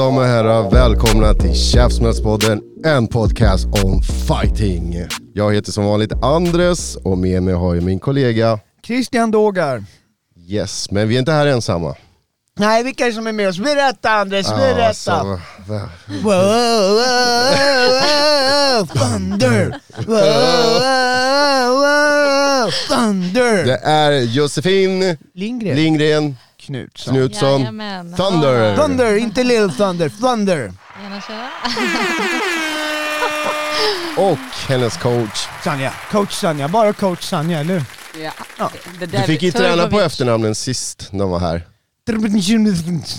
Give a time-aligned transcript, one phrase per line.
[0.00, 4.96] Damer och herrar, välkomna till Käftsmällspodden, en podcast om fighting.
[5.34, 9.84] Jag heter som vanligt Andres och med mig har jag min kollega Christian Dågar.
[10.48, 11.94] Yes, men vi är inte här ensamma.
[12.58, 13.58] Nej, vilka är det som är med oss?
[13.58, 14.86] Berätta Andres, berätta!
[14.86, 16.96] Alltså, Wow, wow,
[18.00, 19.80] wow, thunder!
[19.96, 20.16] Wow,
[20.80, 23.64] wow, wow, thunder!
[23.64, 25.76] det är Josefin Lindgren.
[25.76, 26.36] Lindgren
[26.70, 27.14] Knutsson.
[27.14, 28.14] Knutsson Jajamän.
[28.16, 28.76] Thunder.
[28.76, 30.72] Thunder, inte Little Thunder, Thunder!
[31.02, 31.48] Gärna köra.
[34.30, 35.46] och hennes coach.
[35.64, 37.84] Sanja, coach Sanja, bara coach Sanja, eller hur?
[38.22, 38.30] Ja.
[38.58, 38.70] Ja.
[39.00, 40.06] Det, Du fick ju träna på Turbovic.
[40.06, 41.66] efternamnen sist de var här.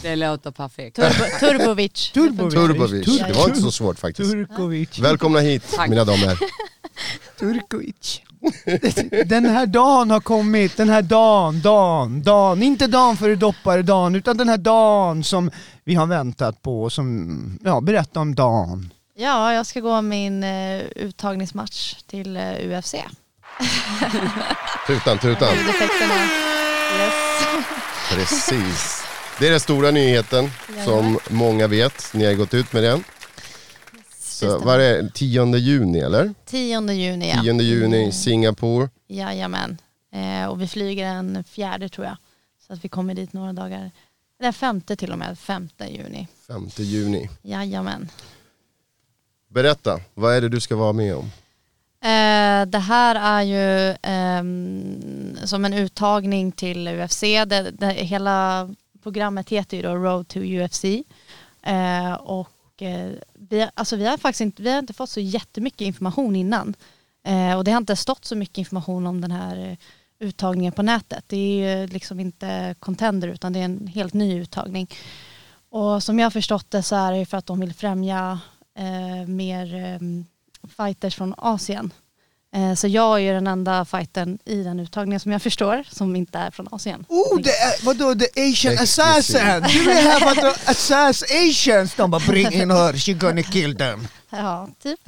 [0.02, 0.96] Det låter perfekt.
[0.96, 2.12] Turbo, Turbovic.
[2.12, 2.54] Turbovic.
[2.54, 3.06] Turbovic.
[3.28, 4.32] Det var inte så svårt faktiskt.
[4.32, 5.00] Turkovic.
[5.00, 5.90] Välkomna hit Tack.
[5.90, 6.38] mina damer.
[7.40, 8.22] Turkovic.
[9.26, 12.64] Den här dagen har kommit, den här dagen, dagen, dagen.
[12.64, 15.52] Inte dagen före dopparedagen, utan den här dagen som
[15.84, 16.90] vi har väntat på.
[16.90, 18.94] Som, ja, berätta om dagen.
[19.16, 22.96] Ja, jag ska gå min uh, uttagningsmatch till uh, UFC.
[24.88, 25.56] Tutan, tutan.
[25.58, 26.16] Ljudeffekterna.
[26.98, 27.14] Yes.
[28.10, 29.04] Precis.
[29.40, 30.52] Det är den stora nyheten
[30.86, 32.14] som många vet.
[32.14, 33.04] Ni har gått ut med den.
[34.50, 35.10] Så vad är det?
[35.10, 36.34] 10 juni eller?
[36.46, 37.42] 10 juni ja.
[37.42, 38.90] 10 juni i Singapore.
[39.08, 39.78] Jajamän.
[40.14, 42.18] Eh, och vi flyger den fjärde tror jag.
[42.68, 43.92] Så att vi kommer dit några dagar.
[44.40, 46.28] Den femte till och med, femte juni.
[46.48, 47.30] 5 juni.
[47.42, 48.10] Jajamän.
[49.48, 51.32] Berätta, vad är det du ska vara med om?
[52.04, 57.22] Eh, det här är ju ehm, som en uttagning till UFC.
[57.22, 58.70] Det, det, hela
[59.04, 60.84] programmet heter ju då Road to UFC.
[61.64, 62.50] Eh, och
[62.82, 66.76] eh, vi, alltså vi har faktiskt inte, vi har inte fått så jättemycket information innan.
[67.24, 69.78] Eh, och det har inte stått så mycket information om den här eh,
[70.20, 71.24] uttagningen på nätet.
[71.28, 74.90] Det är ju liksom inte contender utan det är en helt ny uttagning.
[75.70, 78.40] Och som jag har förstått det så är det för att de vill främja
[78.78, 80.00] eh, mer eh,
[80.78, 81.94] fighters från Asien.
[82.56, 86.16] Eh, så jag är ju den enda fightern i den uttagningen som jag förstår som
[86.16, 87.06] inte är från Asien.
[87.10, 89.64] Oh, det är, vadå, the Asian assassin!
[89.68, 91.96] Du vill have to assass Asians!
[91.96, 94.08] De bara bring in her, she gonna kill them.
[94.30, 95.00] Ja, typ.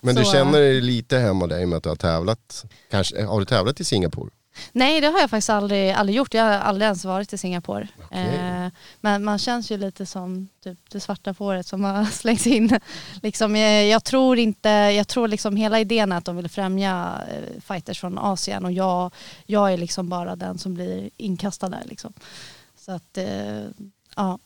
[0.00, 2.64] Men du Så, känner dig lite hemma dig med att du har tävlat.
[2.90, 4.30] Kanske, har du tävlat i Singapore?
[4.72, 6.34] Nej, det har jag faktiskt aldrig, aldrig gjort.
[6.34, 7.88] Jag har aldrig ens varit i Singapore.
[8.04, 8.34] Okej.
[8.34, 8.68] Eh,
[9.00, 12.80] men man känns ju lite som typ, det svarta fåret som har slängts in.
[13.22, 17.22] liksom, eh, jag tror inte, jag tror liksom hela idén är att de vill främja
[17.30, 19.14] eh, fighters från Asien och jag,
[19.46, 21.82] jag är liksom bara den som blir inkastad där.
[21.84, 22.12] Liksom.
[22.76, 23.62] Så att, eh,
[24.16, 24.38] ja.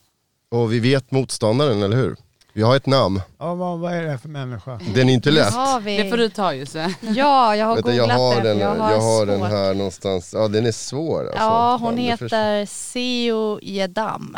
[0.49, 2.15] Och vi vet motståndaren, eller hur?
[2.55, 3.21] Vi har ett namn.
[3.39, 4.79] Ja, vad, vad är det för människa?
[4.93, 5.53] Den är inte lätt.
[5.53, 5.97] Har vi...
[5.97, 6.95] Det får du ta Josse.
[7.01, 10.33] Ja, jag har Vänta, googlat jag har, den, jag har, har den här någonstans.
[10.33, 11.37] Ja, den är svår alltså.
[11.37, 14.37] Ja, hon Fan, heter Seo Jedam.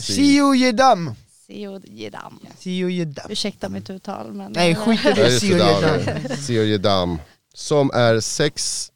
[0.00, 1.14] Sio Jedam.
[1.46, 2.40] Seo Jedam.
[2.58, 3.30] Sio Jedam.
[3.30, 4.52] Ursäkta mitt uttal men...
[4.52, 6.36] Nej, skit i Ja, det, det, Jedam.
[6.36, 7.18] Seo Jedam.
[7.54, 8.92] Som är 6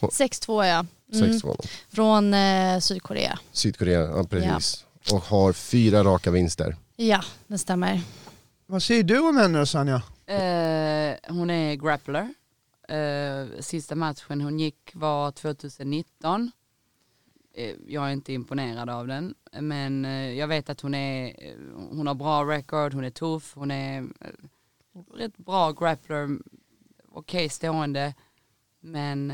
[0.00, 0.86] 6-2 ja.
[1.14, 1.32] Mm.
[1.32, 1.66] 6-2.
[1.92, 3.38] Från eh, Sydkorea.
[3.52, 4.84] Sydkorea, ja precis.
[5.12, 6.76] Och har fyra raka vinster.
[7.00, 8.00] Ja, det stämmer.
[8.66, 10.02] Vad säger du om henne Sanja?
[10.26, 12.34] Eh, hon är grappler.
[12.88, 16.50] Eh, sista matchen hon gick var 2019.
[17.54, 19.34] Eh, jag är inte imponerad av den.
[19.60, 21.54] Men eh, jag vet att hon är, eh,
[21.90, 24.30] hon har bra record, hon är tuff, hon är eh,
[25.14, 26.38] rätt bra grappler.
[27.12, 28.14] Okej stående.
[28.80, 29.32] Men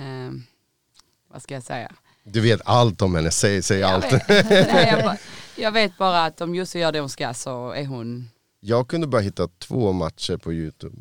[1.28, 1.92] vad ska jag säga?
[2.24, 4.12] Du vet allt om henne, säg, säg Jag allt.
[4.12, 5.16] vet, nej, jag, bara,
[5.56, 8.28] jag vet bara att om Jussi gör det hon ska så är hon
[8.60, 10.96] Jag kunde bara hitta två matcher på Youtube.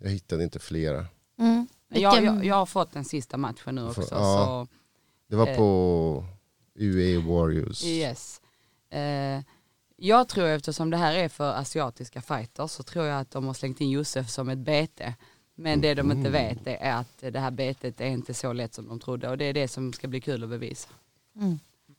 [0.00, 1.06] Jag hittade inte flera.
[1.38, 1.66] Mm.
[1.88, 4.00] Jag, jag, jag har fått den sista matchen nu också.
[4.00, 4.06] Ja.
[4.08, 4.66] Så,
[5.30, 5.56] Det var Eh.
[5.56, 6.24] på
[6.78, 7.84] UA Warriors.
[7.84, 8.40] yes.
[8.92, 9.42] Eh,
[9.96, 13.54] jag tror eftersom det här är för asiatiska fighters så tror jag att de har
[13.54, 15.14] slängt in Josef som ett bete.
[15.62, 18.74] Men det de inte vet det är att det här betet är inte så lätt
[18.74, 20.88] som de trodde och det är det som ska bli kul att bevisa.
[21.36, 21.58] Mm.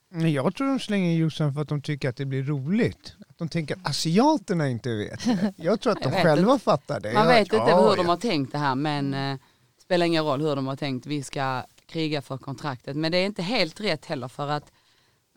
[0.09, 3.15] Nej, Jag tror de slänger Jossan för att de tycker att det blir roligt.
[3.29, 5.53] Att de tänker att asiaterna inte vet det.
[5.57, 7.13] Jag tror att de Jag vet själva fattar det.
[7.13, 8.11] Man Jag- vet inte ja, hur de ja.
[8.11, 9.37] har tänkt det här men eh,
[9.81, 11.05] spelar ingen roll hur de har tänkt.
[11.05, 12.97] Vi ska kriga för kontraktet.
[12.97, 14.71] Men det är inte helt rätt heller för att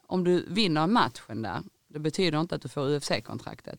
[0.06, 3.78] om du vinner matchen där, det betyder inte att du får UFC-kontraktet.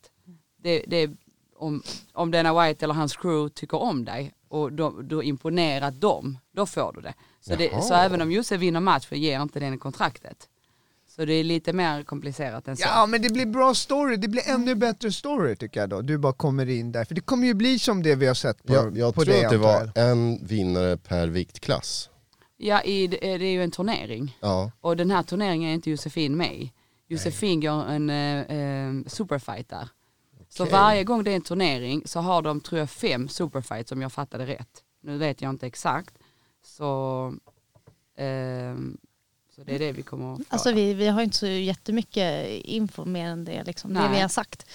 [0.58, 1.10] Det, det
[1.56, 6.02] om, om Dana White eller hans crew tycker om dig och de- du har imponerat
[6.02, 7.14] dem, då får du det.
[7.42, 10.50] Så, det, så även om Josse vinner matchen ger inte den kontraktet.
[11.08, 12.84] Så det är lite mer komplicerat än så.
[12.88, 16.02] Ja men det blir bra story, det blir ännu bättre story tycker jag då.
[16.02, 18.64] Du bara kommer in där, för det kommer ju bli som det vi har sett
[18.64, 22.10] på, Jag, jag på tror att det var en vinnare per viktklass.
[22.58, 24.38] Ja, i, det är ju en turnering.
[24.42, 26.72] Ja, Och den här turneringen är inte Josefin med i.
[27.08, 29.90] Josefin går en eh, eh, superfight där.
[30.58, 30.72] Så Okej.
[30.72, 34.12] varje gång det är en turnering så har de tror jag fem superfights om jag
[34.12, 34.84] fattade rätt.
[35.02, 36.18] Nu vet jag inte exakt.
[36.64, 37.34] Så,
[38.18, 38.98] ehm,
[39.56, 40.44] så det är det vi kommer att få.
[40.50, 44.28] Alltså vi, vi har inte så jättemycket info mer än det, liksom, det vi har
[44.28, 44.66] sagt.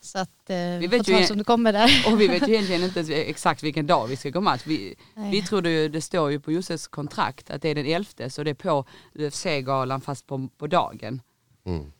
[0.00, 2.04] Så att eh, vi vet ju som det kommer där.
[2.12, 4.62] Och vi vet ju egentligen inte exakt vilken dag vi ska gå match.
[4.66, 5.30] Vi, Nej.
[5.30, 8.42] vi trodde ju, det står ju på Josses kontrakt att det är den 11 så
[8.42, 8.84] det är på
[9.14, 11.22] UFC-galan fast på, på dagen.
[11.64, 11.92] mm.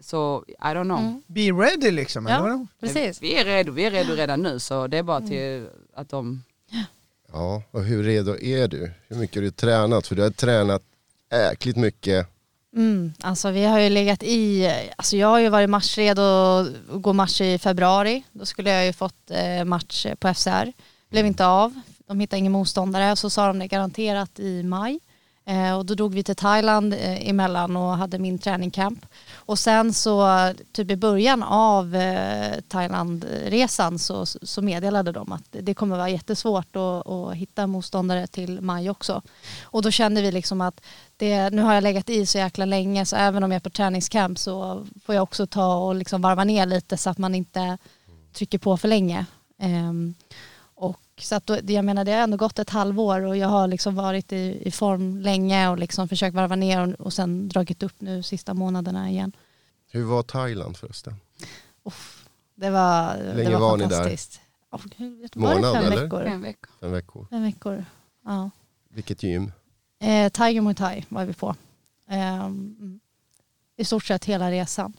[0.00, 0.98] Så I don't know.
[0.98, 1.22] Mm.
[1.26, 2.66] Be ready liksom, eller Ja, vadå?
[2.80, 3.22] precis.
[3.22, 6.42] Vi är redo, vi är redo redan nu så det är bara till att de
[7.32, 7.62] ja.
[7.70, 8.92] Och hur redo är du?
[9.08, 10.06] Hur mycket har du tränat?
[10.06, 10.82] För du har tränat
[11.52, 12.26] äkligt mycket.
[12.76, 16.22] Mm, alltså vi har ju legat i, alltså jag har ju varit matchredo
[16.90, 18.22] och gå match i februari.
[18.32, 20.72] Då skulle jag ju fått eh, match på FCR.
[21.10, 21.80] Blev inte av.
[22.06, 25.00] De hittade ingen motståndare och så sa de det garanterat i maj.
[25.48, 29.06] Eh, och då drog vi till Thailand eh, emellan och hade min träningcamp.
[29.34, 30.28] Och sen så
[30.72, 36.76] typ i början av eh, Thailandresan så, så meddelade de att det kommer vara jättesvårt
[36.76, 39.22] att, att hitta motståndare till maj också.
[39.62, 40.80] Och då kände vi liksom att
[41.16, 43.70] det, nu har jag legat i så jäkla länge så även om jag är på
[43.70, 47.78] träningscamp så får jag också ta och liksom varva ner lite så att man inte
[48.32, 49.26] trycker på för länge.
[49.58, 50.14] Ehm,
[51.20, 53.94] så att då, jag menar det har ändå gått ett halvår och jag har liksom
[53.94, 58.00] varit i, i form länge och liksom försökt varva ner och, och sen dragit upp
[58.00, 59.32] nu sista månaderna igen.
[59.90, 61.14] Hur var Thailand förresten?
[61.84, 63.90] Uff, det var, länge det var, var ni där?
[63.96, 64.40] fantastiskt.
[64.96, 66.02] Gud, var Månad, fem eller?
[66.02, 66.24] veckor?
[66.24, 66.70] fem veckor.
[66.80, 67.26] Fem veckor.
[67.30, 67.84] Fem veckor,
[68.24, 68.50] ja.
[68.88, 69.52] Vilket gym?
[69.98, 71.54] Eh, Tiger Muay Thai var vi på.
[72.06, 73.00] Mm.
[73.76, 74.92] I stort sett hela resan.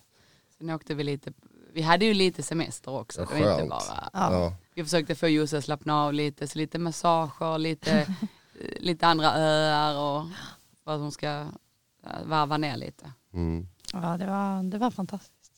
[0.58, 1.34] Sen åkte vi lite,
[1.74, 3.28] vi hade ju lite semester också.
[3.34, 4.34] Det var inte bara, Ja.
[4.34, 4.56] Ja.
[4.78, 8.08] Vi försökte få Josse att slappna av lite, så lite massager, lite,
[8.80, 10.26] lite andra öar och
[10.84, 11.28] för att hon ska
[12.04, 13.12] eh, varva ner lite.
[13.34, 13.68] Mm.
[13.94, 15.52] Ja, det var, det var fantastiskt.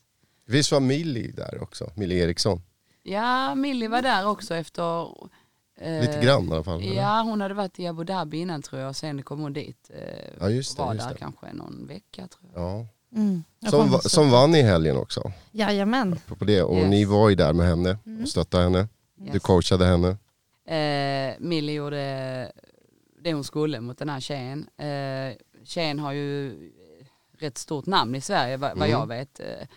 [0.45, 1.91] Visst var Millie där också?
[1.95, 2.61] Millie Eriksson?
[3.03, 5.01] Ja, Millie var där också efter
[5.79, 6.81] eh, Lite grann i alla fall.
[6.81, 6.93] eller?
[6.95, 9.91] Ja, hon hade varit i Abu Dhabi innan tror jag och sen kom hon dit.
[9.93, 11.19] Eh, Ja, just det, var just där det.
[11.19, 12.63] kanske någon vecka tror jag.
[12.63, 12.85] Ja.
[13.15, 13.43] Mm.
[13.59, 15.31] Jag Som, som vann i helgen också.
[15.51, 16.19] Jajamän.
[16.39, 16.61] På det.
[16.63, 16.89] Och Yes.
[16.89, 18.21] ni var ju där med henne Mm.
[18.23, 18.87] och stöttade henne.
[19.19, 20.17] Du coachade henne.
[20.65, 22.51] Eh, Millie gjorde
[23.21, 24.69] det hon skulle mot den här tjejen.
[24.77, 26.55] Eh, tjejen har ju
[27.37, 28.89] rätt stort namn i Sverige vad, Mm.
[28.89, 29.39] jag vet.
[29.39, 29.67] Eh,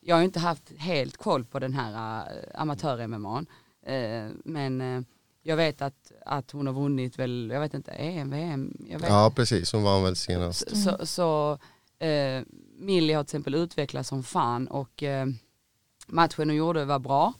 [0.00, 3.44] jag har ju inte haft helt koll på den här uh, amatör-MMA.
[3.86, 5.02] Eh, men eh,
[5.42, 9.08] jag vet att, att hon har vunnit väl, jag vet inte, EM, VM, jag vet
[9.08, 10.70] Ja precis, hon vann väl senast.
[10.70, 11.58] Så, så, så
[12.06, 12.42] eh,
[12.78, 15.26] Millie har till exempel utvecklats som fan och eh,
[16.06, 17.32] matchen hon gjorde var bra.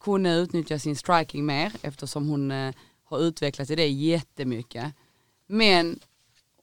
[0.00, 4.94] Kunde utnyttja sin striking mer eftersom hon eh, har utvecklats i det jättemycket.
[5.46, 5.98] Men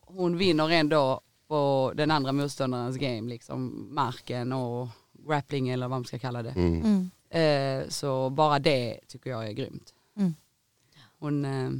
[0.01, 4.87] hon vinner ändå på den andra motståndarens game, liksom marken och
[5.27, 6.49] grappling eller vad man ska kalla det.
[6.49, 6.81] Mm.
[6.83, 7.09] Mm.
[7.29, 9.93] Eh, så bara det tycker jag är grymt.
[10.17, 10.33] Mm.
[11.19, 11.71] Hon, eh,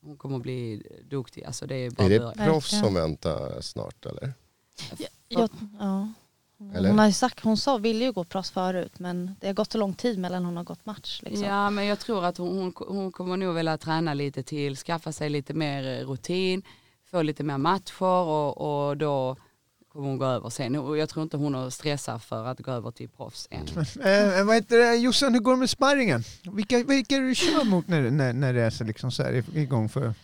[0.00, 2.34] hon kommer att bli duktig, alltså det är bara Är det början.
[2.48, 4.32] proffs som väntar snart eller?
[5.28, 6.08] Jag, ja.
[6.74, 6.88] Eller?
[6.88, 9.72] Hon, har ju sagt, hon sa, ville ju gå proffs förut men det har gått
[9.72, 11.20] så lång tid mellan hon har gått match.
[11.22, 11.46] Liksom.
[11.48, 15.12] Ja men jag tror att hon, hon, hon kommer nog vilja träna lite till, skaffa
[15.12, 16.62] sig lite mer eh, rutin,
[17.10, 19.36] få lite mer matcher och, och då
[19.92, 20.76] kommer hon gå över sen.
[20.76, 23.66] Och jag tror inte hon har stressat för att gå över till proffs än.
[24.04, 26.22] Eh, vad heter det, Jossan, hur går det med sparringen?
[26.52, 29.44] Vilka, vilka är du kör mot när, när, när det är så, liksom så här
[29.54, 30.14] igång för?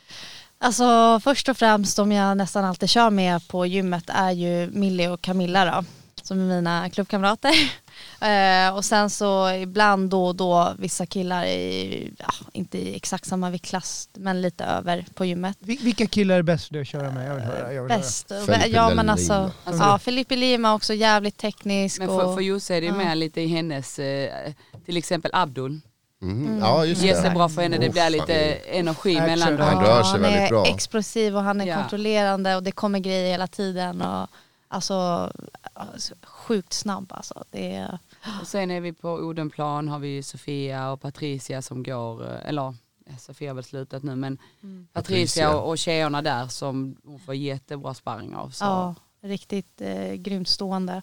[0.59, 5.09] Alltså först och främst som jag nästan alltid kör med på gymmet är ju Millie
[5.09, 5.85] och Camilla då.
[6.23, 7.53] Som är mina klubbkamrater.
[8.21, 13.27] Eh, och sen så ibland då och då vissa killar i, ja, inte i exakt
[13.27, 15.57] samma viktklass men lite över på gymmet.
[15.61, 17.29] Vil- Vilka killar är bäst du att köra med?
[17.31, 17.73] Jag vill höra.
[17.73, 18.29] Jag vill Bäst.
[18.29, 19.13] Felipe Ja men Lima.
[19.13, 21.99] alltså, Alltså- ja Felipe Lima också jävligt teknisk.
[21.99, 22.99] Men för, och, för är det ju Ja.
[22.99, 24.53] mer lite i hennes, eh,
[24.87, 25.81] till exempel Abdul.
[26.23, 26.59] Mm.
[26.59, 27.35] Ja just Yes är det.
[27.35, 29.27] bra för henne, det blir lite energi Action.
[29.31, 29.85] mellan Han dem.
[29.85, 30.67] rör sig han väldigt är bra.
[30.67, 31.77] explosiv och han är Ja.
[31.77, 34.03] kontrollerande och det kommer grejer hela tiden.
[34.03, 34.29] Och,
[34.71, 35.31] alltså,
[35.75, 37.45] alltså sjukt snabb alltså.
[37.51, 37.99] Det är,
[38.41, 42.75] Och sen är vi på Odenplan har vi Sofia och Patricia som går, eh, eller
[43.19, 44.87] Sofia har väl slutat nu men Mm.
[44.93, 45.57] Patricia Patricia.
[45.57, 48.51] och, och tjejerna där som hon får jättebra sparring av.
[48.51, 48.65] Så.
[48.65, 51.03] ja, riktigt eh, grymt stående.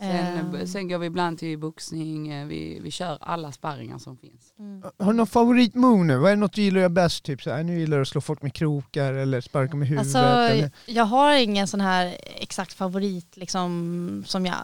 [0.00, 4.16] Sen, Eh, sen går vi ibland till boxning, eh, vi, vi kör alla sparringar som
[4.16, 4.52] finns.
[4.58, 4.82] mm.
[4.98, 6.16] Har du någon favoritmove nu?
[6.16, 7.24] Vad är något du gillar bäst?
[7.24, 10.16] Typ så här, nu gillar du att slå folk med krokar eller sparka med huvudet?
[10.16, 10.70] Alltså, eller?
[10.86, 14.56] jag har ingen sån här exakt favorit liksom, som jag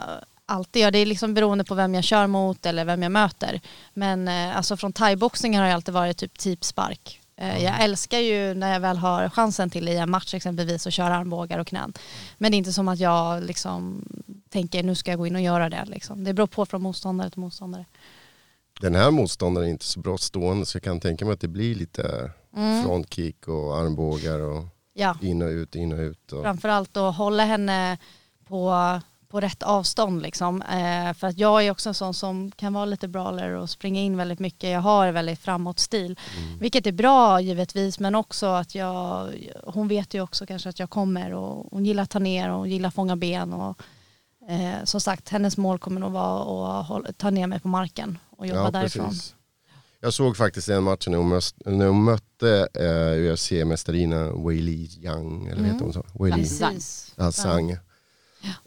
[0.46, 0.90] alltid gör.
[0.90, 3.60] Det är liksom beroende på vem jag kör mot eller vem jag möter.
[3.94, 7.16] Men eh, alltså, från thaiboxningen har jag alltid varit typ typspark.
[7.16, 10.92] Eh, Jag älskar ju när jag väl har chansen till i en match exempelvis att
[10.92, 11.92] köra armbågar och knän.
[12.38, 14.04] Men det är inte som att jag liksom
[14.49, 15.85] tänker nu ska jag gå in och göra det.
[15.87, 16.25] Liksom.
[16.25, 17.85] Det beror på från motståndare till motståndare.
[18.80, 21.49] Den här motståndaren är inte så bra stående så jag kan tänka mig att det
[21.49, 22.82] blir lite Mm.
[22.85, 25.16] frontkick och armbågar och Ja.
[25.23, 26.32] in och ut, in och ut.
[26.32, 26.42] Och...
[26.42, 27.99] framförallt att hålla henne
[28.49, 28.75] på,
[29.30, 30.22] på rätt avstånd.
[30.22, 30.62] Liksom.
[30.62, 34.00] Eh, för att jag är också en sån som kan vara lite brawler och springa
[34.00, 34.70] in väldigt mycket.
[34.70, 36.18] Jag har väldigt framåt-stil.
[36.60, 39.28] Vilket är bra givetvis men också att jag,
[39.64, 42.58] hon vet ju också kanske att jag kommer och hon gillar att ta ner och
[42.58, 43.52] hon gillar att fånga ben.
[43.52, 43.82] Och,
[44.50, 48.46] eh, som sagt, hennes mål kommer nog vara att ta ner mig på marken och
[48.46, 49.08] jobba Ja, därifrån.
[49.08, 49.34] precis.
[50.02, 55.46] Jag såg faktiskt den matchen när hon, mös- när hon mötte eh, UFC-mästarinnan Weili Yang,
[55.46, 55.64] eller Mm.
[55.72, 56.04] heter hon så?
[56.25, 57.14] Weili Precis.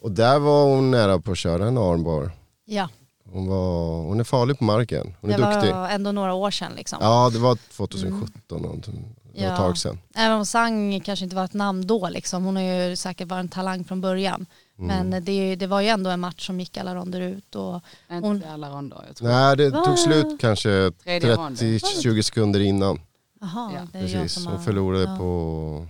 [0.01, 2.32] Och där var hon nära på att köra en armbar.
[2.65, 2.89] Ja,
[3.32, 5.74] Hon, var, hon är farlig på marken, hon är det duktig.
[5.74, 6.72] var ändå några år sedan.
[6.75, 6.98] Liksom.
[7.01, 8.94] Ja, det var 2017, någonting.
[9.34, 9.58] det var ett Ja.
[9.58, 10.00] tag sedan.
[10.15, 12.44] Även om Sang kanske inte var ett namn då liksom.
[12.44, 14.46] Hon har ju säkert varit en talang från början.
[14.80, 15.10] Mm.
[15.10, 17.56] Men det, det var ju ändå en match som gick alla ronder ut.
[17.56, 17.75] Och,
[18.12, 19.03] Inte Hon- alla ronder.
[19.08, 19.27] Jag tror.
[19.27, 19.86] Nej, det Va?
[19.86, 21.56] tog slut kanske Tredje ronden.
[21.56, 23.00] 30-20 sekunder innan.
[23.44, 24.46] aha, Ja, det är jag Precis.
[24.46, 25.18] Hon förlorade ja.
[25.18, 25.88] på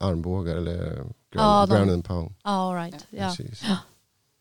[0.00, 2.34] armbågar eller ground, Ja, de- ground and pound.
[2.44, 3.06] Ja, all right.
[3.10, 3.34] Ja.
[3.36, 3.62] Precis.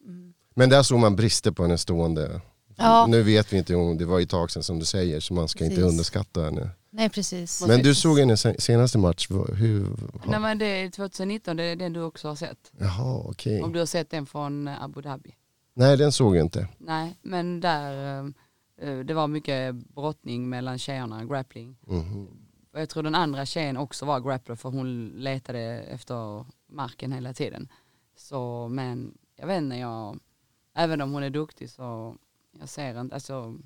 [0.06, 0.34] Mm.
[0.56, 2.42] Men där såg man brister på hennes stående.
[2.76, 3.06] Ja.
[3.10, 5.48] Nu vet vi inte, om det var ett tag sedan som du säger så man
[5.48, 5.92] ska inte Precis.
[5.92, 6.70] underskatta henne.
[6.92, 7.64] Nej, precis.
[7.68, 9.88] Men du såg hennes sen- senaste match, hur?
[10.28, 12.72] Nej men det är 2019, det är den du också har sett.
[12.78, 13.62] Jaha, okej.
[13.64, 15.36] Om du har sett den från eh, Abu Dhabi.
[15.74, 16.68] Nej den såg jag inte.
[16.78, 21.78] Nej, men där, eh, eh, det var mycket brottning mellan tjejerna, grappling.
[21.88, 22.28] Mhm.
[22.80, 27.34] Och jag tror den andra tjejen också var grappler för hon letade efter marken hela
[27.34, 27.68] tiden.
[28.16, 30.20] Så men jag vet inte, jag,
[30.74, 32.16] även om hon är duktig så
[32.60, 33.58] jag ser inte, alltså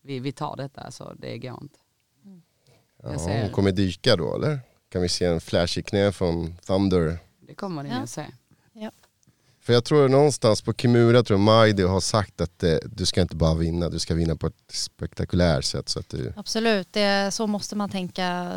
[0.00, 1.78] vi, vi tar detta, alltså det går inte.
[3.02, 3.42] Ja, ser.
[3.42, 4.60] hon kommer dyka då eller?
[4.88, 7.18] Kan vi se en flash i knä från Thunder?
[7.40, 7.96] Det kommer ni Ja.
[7.96, 8.26] att se.
[9.60, 13.20] För jag tror någonstans på Kimura tror jag Maidi har sagt att eh, du ska
[13.20, 15.88] inte bara vinna, du ska vinna på ett spektakulärt sätt.
[15.88, 18.52] Så att du, Absolut, det, så måste man tänka.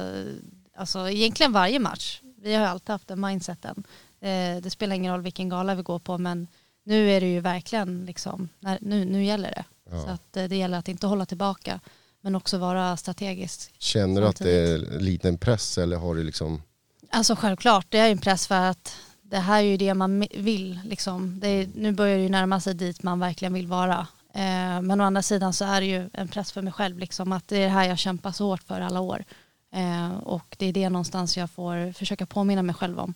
[0.75, 2.22] Alltså, egentligen varje match.
[2.41, 3.83] Vi har alltid haft den mindseten.
[4.22, 6.48] Eh, det spelar ingen roll vilken gala vi går på men
[6.86, 9.63] nu är det ju verkligen liksom, när, nu, nu gäller det.
[9.91, 10.03] Ja.
[10.03, 11.79] Så att, eh, det gäller att inte hålla tillbaka
[12.22, 13.74] men också vara strategisk.
[13.77, 16.62] känner du att det är liten press eller har du liksom
[17.10, 18.95] Alltså självklart, det är ju en press för att
[19.34, 20.80] det här är ju det man vill.
[20.86, 21.40] Liksom.
[21.40, 24.08] Det är, nu börjar det ju närma sig dit man verkligen vill vara.
[24.34, 27.00] Eh, men å andra sidan så är det ju en press för mig själv.
[27.00, 29.24] Liksom, att det är det här jag kämpar så hårt för alla år.
[29.72, 33.13] Eh, och det är det någonstans jag får försöka påminna mig själv om.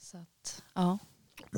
[0.00, 0.98] Så att, ja.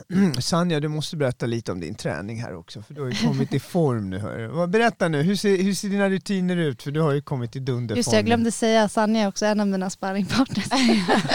[0.41, 3.55] Sanja, du måste berätta lite om din träning här också, för du har ju kommit
[3.55, 4.19] i form nu.
[4.19, 4.67] Hör.
[4.67, 6.83] Berätta nu, hur ser, hur ser dina rutiner ut?
[6.83, 7.97] För du har ju kommit i dunderform.
[7.97, 10.67] Just det, jag glömde säga Sanja är också en av mina sparringpartners.
[10.73, 10.89] Oj,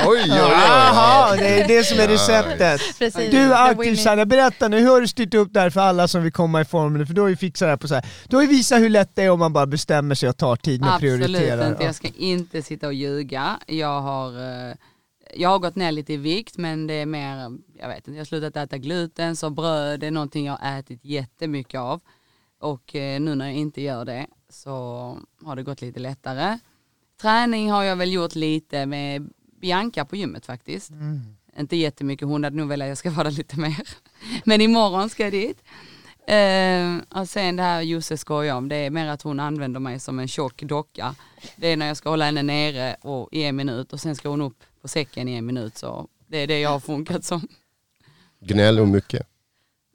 [0.08, 0.32] oj, oj.
[0.32, 2.82] Jaha, det är det som är receptet.
[3.00, 3.32] Precis.
[3.32, 3.96] Du är aktiv.
[3.96, 6.62] Sanja, berätta nu, hur har du styrt upp det här för alla som vill komma
[6.62, 7.06] i form nu?
[7.06, 8.06] För du har ju fixat det här på så här.
[8.28, 10.56] Du har ju visat hur lätt det är om man bara bestämmer sig och tar
[10.56, 11.70] tid med Absolut prioriterar.
[11.70, 13.60] inte, jag ska inte sitta och ljuga.
[13.68, 14.30] Jag har,
[14.70, 14.76] eh,
[15.34, 18.18] jag har gått ner lite i vikt men det är mer, jag vet inte, jag
[18.18, 22.02] har slutat äta gluten så bröd är någonting jag har ätit jättemycket av.
[22.60, 24.72] Och eh, nu när jag inte gör det så
[25.44, 26.60] har det gått lite lättare.
[27.22, 29.30] Träning har jag väl gjort lite med
[29.62, 30.92] Bianca på gymmet faktiskt.
[31.60, 33.88] Inte jättemycket, hon hade nog velat att jag ska vara där lite mer.
[34.44, 35.64] Men imorgon ska jag dit.
[36.28, 40.00] Eh, och sen det här Josse skojar om, det är mer att hon använder mig
[40.00, 41.16] som en tjock docka.
[41.56, 44.30] Det är när jag ska hålla henne nere och, i en minut och sen ska
[44.30, 45.78] hon upp på säcken i en minut.
[45.78, 47.48] Så det är det jag har funkat som.
[48.40, 49.28] Gnäll och mycket.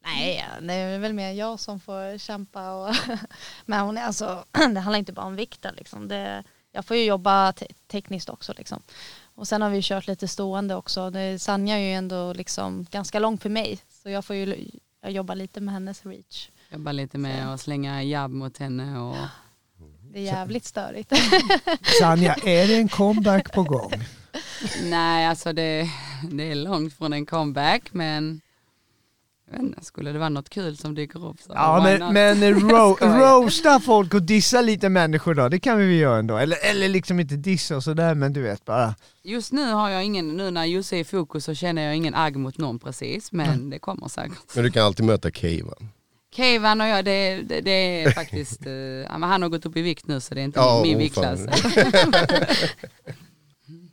[0.04, 2.72] Nej, det är väl mer jag som får kämpa.
[2.72, 2.94] Och
[3.66, 5.74] men hon är alltså, det handlar inte bara om vikten.
[5.74, 6.08] Liksom.
[6.08, 8.54] Det, jag får ju jobba te- tekniskt också.
[8.56, 8.82] Liksom.
[9.34, 11.10] Och sen har vi kört lite stående också.
[11.10, 13.78] Det, Sanja är ju ändå liksom ganska lång för mig.
[14.02, 14.70] Så jag får ju
[15.02, 16.48] jag jobbar lite med hennes reach.
[16.72, 19.16] Jobbar lite med att slänga jabb mot henne och
[20.12, 21.12] Det är jävligt störigt.
[22.00, 23.92] Sanja, är det en comeback på gång?
[24.82, 25.90] nej alltså det,
[26.30, 28.40] det är långt från en comeback men
[29.52, 32.60] jag vet inte, skulle det vara något kul som dyker upp så Ja men, men
[32.70, 36.36] ro, roasta folk och dissa lite människor då, det kan vi väl göra ändå.
[36.36, 38.94] Eller, eller liksom inte dissa och sådär men du vet bara.
[39.22, 42.14] Just nu har jag ingen, nu när Josse är i fokus så känner jag ingen
[42.14, 44.54] agg mot någon precis men det kommer säkert.
[44.54, 45.88] Men du kan alltid möta Keivan.
[46.34, 48.60] Kevan och jag, det, det, det är faktiskt,
[49.10, 51.40] men han har gått upp i vikt nu så det är inte Ja, min viktklass.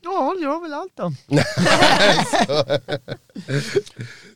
[0.07, 1.13] Ja, det var väl allt då.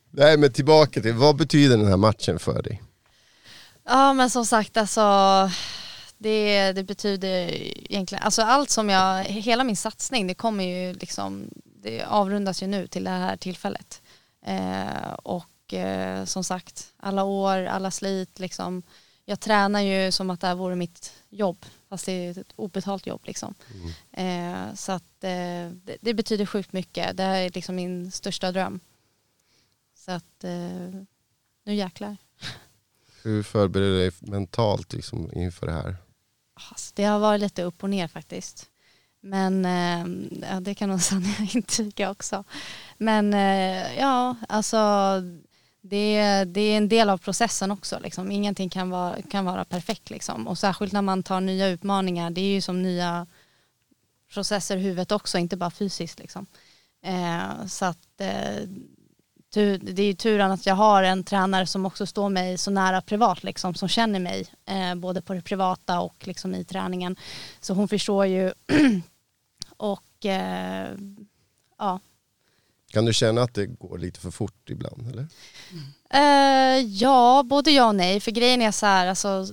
[0.09, 2.81] Nej men tillbaka till, vad betyder den här matchen för dig?
[3.85, 5.01] Ja men som sagt alltså
[6.17, 7.49] det, det betyder
[7.91, 11.49] egentligen, alltså allt som jag, hela min satsning det kommer ju liksom,
[11.83, 14.01] det avrundas ju nu till det här tillfället.
[14.45, 18.83] Eh, och eh, som sagt, alla år, alla slit liksom.
[19.25, 23.07] Jag tränar ju som att det här vore mitt jobb, fast det är ett obetalt
[23.07, 23.55] jobb liksom.
[24.12, 28.51] Eh, så att eh, det, det betyder sjukt mycket, det här är liksom min största
[28.51, 28.79] dröm.
[29.95, 31.01] Så att eh,
[31.63, 32.17] nu jäklar.
[33.24, 35.95] Hur förbereder du dig mentalt liksom, inför det här?
[36.53, 38.69] Alltså, det har varit lite upp och ner faktiskt.
[39.21, 40.05] Men eh,
[40.51, 42.43] ja, det kan nog Sanja intyga också.
[42.98, 44.77] Men eh, ja, alltså
[45.81, 48.00] det, det är en del av processen också.
[48.00, 48.31] Liksom.
[48.31, 50.09] Ingenting kan vara, kan vara perfekt.
[50.09, 50.47] Liksom.
[50.47, 52.29] Och särskilt när man tar nya utmaningar.
[52.29, 53.27] Det är ju som nya
[54.33, 56.19] processer i huvudet också, inte bara fysiskt.
[56.19, 56.45] Liksom.
[57.05, 58.67] Eh, så att eh,
[59.53, 62.71] tur, det är ju turen att jag har en tränare som också står mig så
[62.71, 67.15] nära privat, liksom, som känner mig eh, både på det privata och liksom, i träningen.
[67.59, 68.53] Så hon förstår ju
[69.77, 70.89] och eh,
[71.77, 72.00] ja.
[72.91, 75.27] Kan du känna att det går lite för fort ibland eller?
[76.10, 78.19] Eh, ja, både ja och nej.
[78.19, 79.48] För grejen är så här, alltså,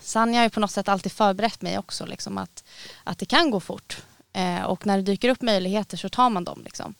[0.00, 2.64] Sanja har ju på något sätt alltid förberett mig också, liksom, att,
[3.04, 4.02] att det kan gå fort.
[4.32, 6.62] Eh, och när det dyker upp möjligheter så tar man dem.
[6.64, 6.94] Liksom.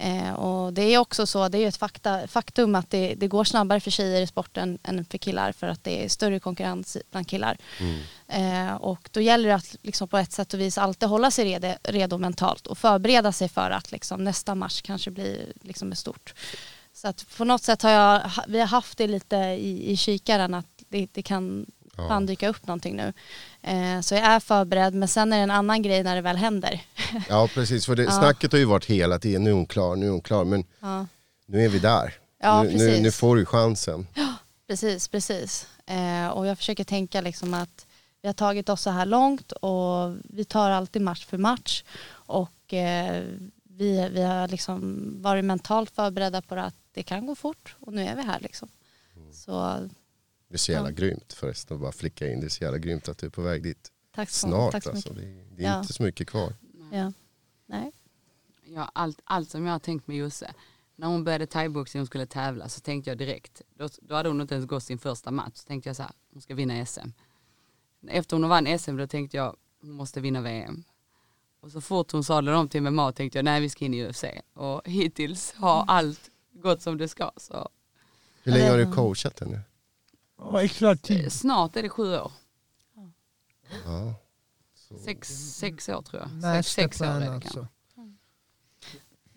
[0.00, 3.28] Eh, och det är också så, det är ju ett fakta, faktum att det, det
[3.28, 6.96] går snabbare för tjejer i sporten än för killar för att det är större konkurrens
[7.10, 7.58] bland killar.
[8.28, 11.44] Eh, och då gäller det att liksom, på ett sätt och vis alltid hålla sig
[11.44, 16.34] redo, redo mentalt och förbereda sig för att liksom, nästa match kanske blir liksom, stort.
[16.92, 20.54] Så att på något sätt har jag, vi har haft det lite i, i kikaren
[20.54, 21.66] att det, det kan
[21.98, 22.08] Ja.
[22.08, 23.12] fan dyka upp någonting nu.
[23.62, 26.36] Eh, så jag är förberedd men sen är det en annan grej när det väl
[26.36, 26.80] händer.
[27.28, 28.10] Ja precis, för det, Ja.
[28.10, 30.64] snacket har ju varit hela tiden, nu är hon klar, nu är hon klar, men
[30.80, 31.06] ja.
[31.46, 32.14] nu är vi där.
[32.42, 33.02] Ja, nu, nu, precis.
[33.02, 34.06] nu får du chansen.
[34.68, 35.66] Precis, precis.
[35.86, 37.86] Eh, och jag försöker tänka liksom att
[38.22, 41.84] vi har tagit oss så här långt och vi tar alltid match för match.
[42.10, 43.24] Och eh,
[43.62, 48.06] vi, vi har liksom varit mentalt förberedda på att det kan gå fort och nu
[48.06, 48.68] är vi här liksom.
[49.32, 49.88] Så
[50.48, 50.94] Det är så jävla Ja.
[50.94, 53.42] grymt förresten att bara flicka in, det är så jävla grymt att du är på
[53.42, 53.92] väg dit.
[54.14, 55.24] tack så, Snart tack så alltså, mycket.
[55.50, 55.80] det, det är Ja.
[55.80, 56.54] inte så mycket kvar.
[56.92, 57.12] Ja.
[57.66, 57.92] Nej.
[58.64, 60.54] Ja, allt, allt som jag har tänkt med Josse.
[60.96, 64.40] När hon började thaiboxning och skulle tävla så tänkte jag direkt, då, då hade hon
[64.40, 67.08] inte ens gått sin första match, så tänkte jag så här, hon ska vinna SM.
[68.08, 70.84] Efter hon vann SM då tänkte jag, hon måste vinna VM.
[71.60, 73.94] Och så fort hon sa det om till MMA tänkte jag, nej vi ska in
[73.94, 74.24] i UFC.
[74.54, 77.32] Och hittills har allt gått som det ska.
[77.36, 77.68] Så
[78.42, 79.60] Hur länge har du coachat henne?
[80.38, 82.32] Ja, exakt eh, snart är det sju år.
[83.84, 84.14] Ja.
[85.04, 86.30] Sex, sex år tror jag.
[86.32, 87.54] Nej, Sex, sex år är det alltså.
[87.54, 87.66] kanske.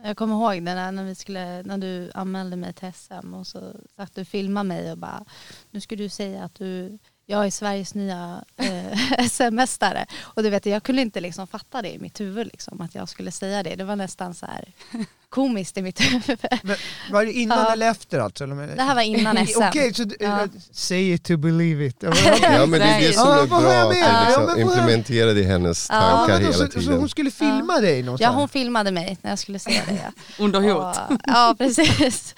[0.03, 3.47] Jag kommer ihåg det där när, vi skulle, när du anmälde mig till SM och
[3.47, 5.25] så satt du och filmade mig och bara
[5.71, 8.97] nu ska du säga att du, jag är Sveriges nya eh,
[9.29, 10.05] SM-mästare.
[10.21, 13.09] Och du vet, jag kunde inte liksom fatta det i mitt huvud liksom, att jag
[13.09, 13.75] skulle säga det.
[13.75, 14.73] Det var nästan så här
[15.31, 16.39] komiskt i mitt huvud.
[16.63, 16.75] Men
[17.11, 17.73] Var det innan Ja.
[17.73, 18.43] eller efter alltså?
[18.43, 18.75] eller?
[18.75, 19.61] Det här var innan SM.
[19.67, 20.07] Okej, så Ja.
[20.19, 20.47] ja.
[20.71, 21.97] say it to believe it.
[21.99, 24.45] Ja, ja men det är det som Ja, är bra, har jag att Ja, liksom
[24.45, 26.97] men vad- implementerar det i hennes Ja, tankar hela så, så tiden.
[26.99, 28.35] hon skulle filma dig Ja, någonstans?
[28.35, 29.93] hon filmade mig när jag skulle säga det.
[29.93, 30.43] ja.
[30.43, 30.97] Under hot.
[31.09, 32.35] Och, ja, precis.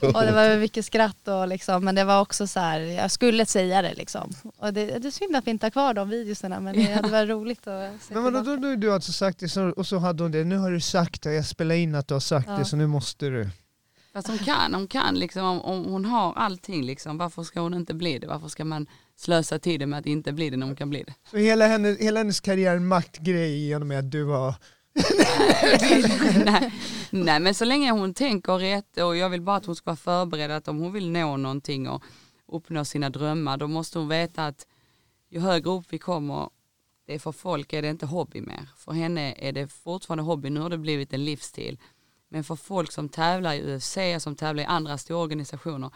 [0.00, 3.46] Och det var mycket skratt och liksom, men det var också så här, jag skulle
[3.46, 4.32] säga det liksom.
[4.58, 7.08] Och det, det är synd att vi inte har kvar de videorna, men det hade
[7.08, 9.98] varit roligt att se Men vadå, då, då, du har alltså sagt det och så
[9.98, 12.35] hade hon det, nu har du sagt det, jag spelar in att du har sagt
[12.46, 12.52] Ja.
[12.52, 13.48] det så nu måste du.
[14.12, 17.74] Fast hon kan, hon kan liksom, om, om hon har allting liksom, varför ska hon
[17.74, 18.26] inte bli det?
[18.26, 21.14] Varför ska man slösa tiden med att inte bli det när hon kan bli det?
[21.30, 24.54] Så hela, henne, hela hennes karriär är en maktgrej genom att du har...
[26.44, 26.72] nej,
[27.10, 29.96] nej men så länge hon tänker rätt och jag vill bara att hon ska vara
[29.96, 32.02] förberedd att om hon vill nå någonting och
[32.48, 34.66] uppnå sina drömmar då måste hon veta att
[35.30, 36.48] ju högre upp vi kommer
[37.06, 38.68] det är för folk är det inte hobby mer.
[38.76, 41.78] För henne är det fortfarande hobby, nu har det blivit en livsstil.
[42.28, 45.90] Men för folk som tävlar i UFC, som tävlar i andra stora organisationer,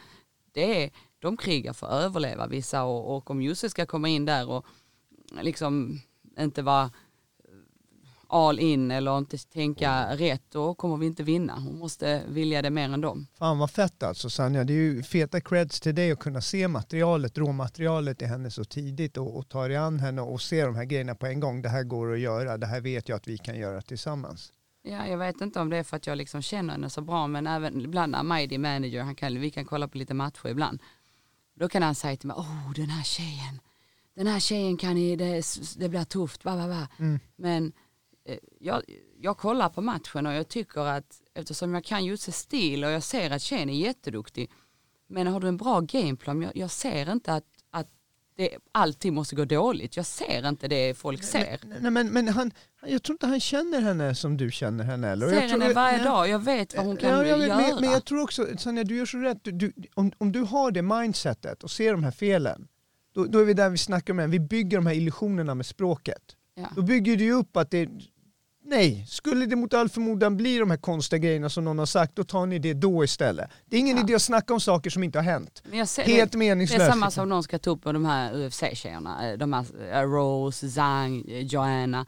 [0.53, 4.25] det är, de krigar för att överleva vissa och, och om Jussi ska komma in
[4.25, 4.67] där och
[5.43, 6.01] liksom
[6.39, 6.91] inte vara
[8.31, 11.55] all in eller inte tänka rätt, då kommer vi inte vinna.
[11.55, 13.27] Hon måste vilja det mer än dem.
[13.39, 14.65] Fan vad fett alltså Sanja.
[14.65, 18.65] Det är ju feta creds till dig att kunna se materialet, råmaterialet i henne så
[18.65, 21.63] tidigt och, och ta dig an henne och se de här grejerna på en gång.
[21.63, 24.53] Det här går att göra, det här vet jag att vi kan göra tillsammans.
[24.83, 27.27] Ja, jag vet inte om det är för att jag liksom känner henne så bra,
[27.27, 30.83] men även ibland när Mighty manager, han kan, vi kan kolla på lite matcher ibland.
[31.55, 33.61] Då kan han säga till mig, åh den här tjejen,
[34.15, 35.45] den här tjejen kan ni, det,
[35.79, 36.89] det blir tufft, va, va, va.
[37.37, 37.73] Men
[38.25, 38.83] eh, jag,
[39.21, 43.03] jag kollar på matchen och jag tycker att eftersom jag kan Jusses stil och jag
[43.03, 44.51] ser att tjejen är jätteduktig,
[45.07, 47.60] men har du en bra gameplan, jag, jag ser inte att
[48.41, 49.97] det alltid måste gå dåligt.
[49.97, 51.61] Jag ser inte det folk ser.
[51.81, 52.53] Nej, men, men han,
[52.87, 55.09] jag tror inte han känner henne som du känner henne.
[55.09, 55.29] Eller?
[55.29, 56.05] Ser jag tror- henne varje Nej.
[56.07, 57.57] dag, jag vet vad hon kan Ja, göra.
[57.57, 60.41] men, men jag tror också, Sanja du gör så rätt, du, du, om, om du
[60.41, 62.69] har det mindsetet och ser de här felen,
[63.15, 65.67] då, då är vi där vi snackar om det, vi bygger de här illusionerna med
[65.67, 66.23] språket.
[66.55, 66.69] Ja.
[66.77, 67.89] Då bygger du upp att det,
[68.71, 72.17] nej, skulle det mot all förmodan bli de här konstiga grejerna som någon har sagt,
[72.17, 73.51] då tar ni det då istället.
[73.67, 74.03] Det är ingen Ja.
[74.03, 75.63] idé att snacka om saker som inte har hänt.
[75.87, 76.79] Ser, Helt det, meningslöst.
[76.81, 79.65] Det är samma som någon ska ta upp med de här UFC-tjejerna, eh, de här
[79.93, 82.07] eh, Rose, Zhang, eh, Joanna.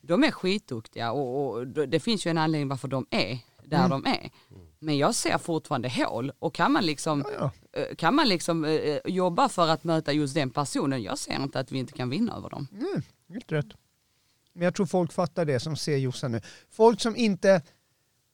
[0.00, 3.90] De är skitduktiga och, och det finns ju en anledning varför de är där Mm.
[3.90, 4.30] de är.
[4.78, 8.66] Men jag ser fortfarande hål och kan man liksom, Ja, eh, kan man liksom
[9.04, 12.36] jobba för att möta just den personen, jag ser inte att vi inte kan vinna
[12.36, 12.66] över dem.
[12.72, 13.66] Mm, helt rätt.
[14.58, 16.40] Men jag tror folk fattar det som ser Jossan nu.
[16.70, 17.62] Folk som inte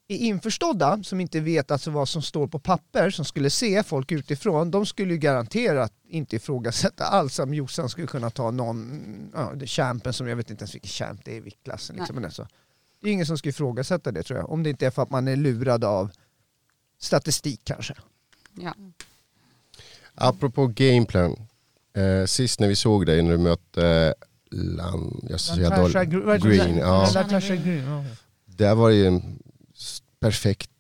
[0.09, 4.13] är införstådda, som inte vet alltså vad som står på papper, som skulle se folk
[4.13, 9.53] utifrån, de skulle ju garanterat inte ifrågasätta alls om Jossan skulle kunna ta någon, ja,
[9.67, 11.97] champen som jag vet inte ens vilken champ det är i viktklassen.
[11.97, 12.49] Liksom, men alltså,
[13.01, 15.11] det är ingen som skulle ifrågasätta det tror jag, om det inte är för att
[15.11, 16.11] man är lurad av
[16.99, 17.95] statistik kanske.
[18.53, 18.75] Ja.
[20.15, 21.37] Apropå gameplan.
[21.97, 24.13] Eh, sist när vi såg dig när du mötte eh,
[24.55, 26.61] Lan, jag ska säga Natasha Green.
[26.61, 26.77] hon?
[26.77, 27.11] Ja.
[27.15, 28.05] Natasha Green, ja.
[28.45, 29.39] Där var det ju en
[30.21, 30.71] perfekt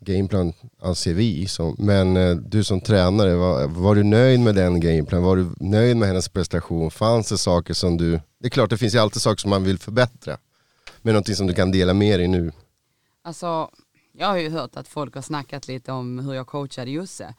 [0.00, 1.48] gameplan anser vi.
[1.48, 5.22] Som, men eh, du som tränare, var, var du nöjd med den gameplan?
[5.22, 6.90] Var du nöjd med hennes prestation?
[6.90, 8.20] Fanns det saker som du...
[8.38, 10.38] Det är klart det finns ju alltid saker som man vill förbättra.
[11.02, 12.52] Men någonting som du kan dela med dig nu?
[13.22, 13.70] Alltså,
[14.12, 17.34] jag har ju hört att folk har snackat lite om hur jag coachade Josse.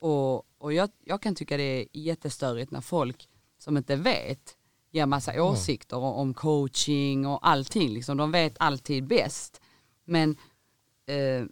[0.00, 3.28] Och, och jag, jag kan tycka det är jättestörigt när folk
[3.58, 4.54] som inte vet
[4.90, 7.88] ger massa åsikter om, om coaching och allting.
[7.88, 8.16] Liksom.
[8.16, 9.60] De vet alltid bäst.
[10.04, 10.36] Men
[11.06, 11.46] eh,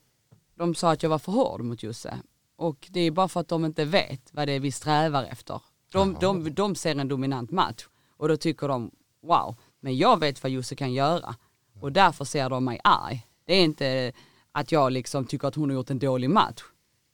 [0.54, 2.18] de sa att jag var för hård mot Josse.
[2.56, 5.60] Och det är bara för att de inte vet vad det är vi strävar efter.
[5.92, 8.90] De, de, de ser en dominant match och då tycker de
[9.22, 11.34] wow, men jag vet vad Josse kan göra.
[11.80, 13.26] Och därför ser de mig arg.
[13.44, 14.12] Det är inte
[14.52, 16.62] att jag liksom tycker att hon har gjort en dålig match.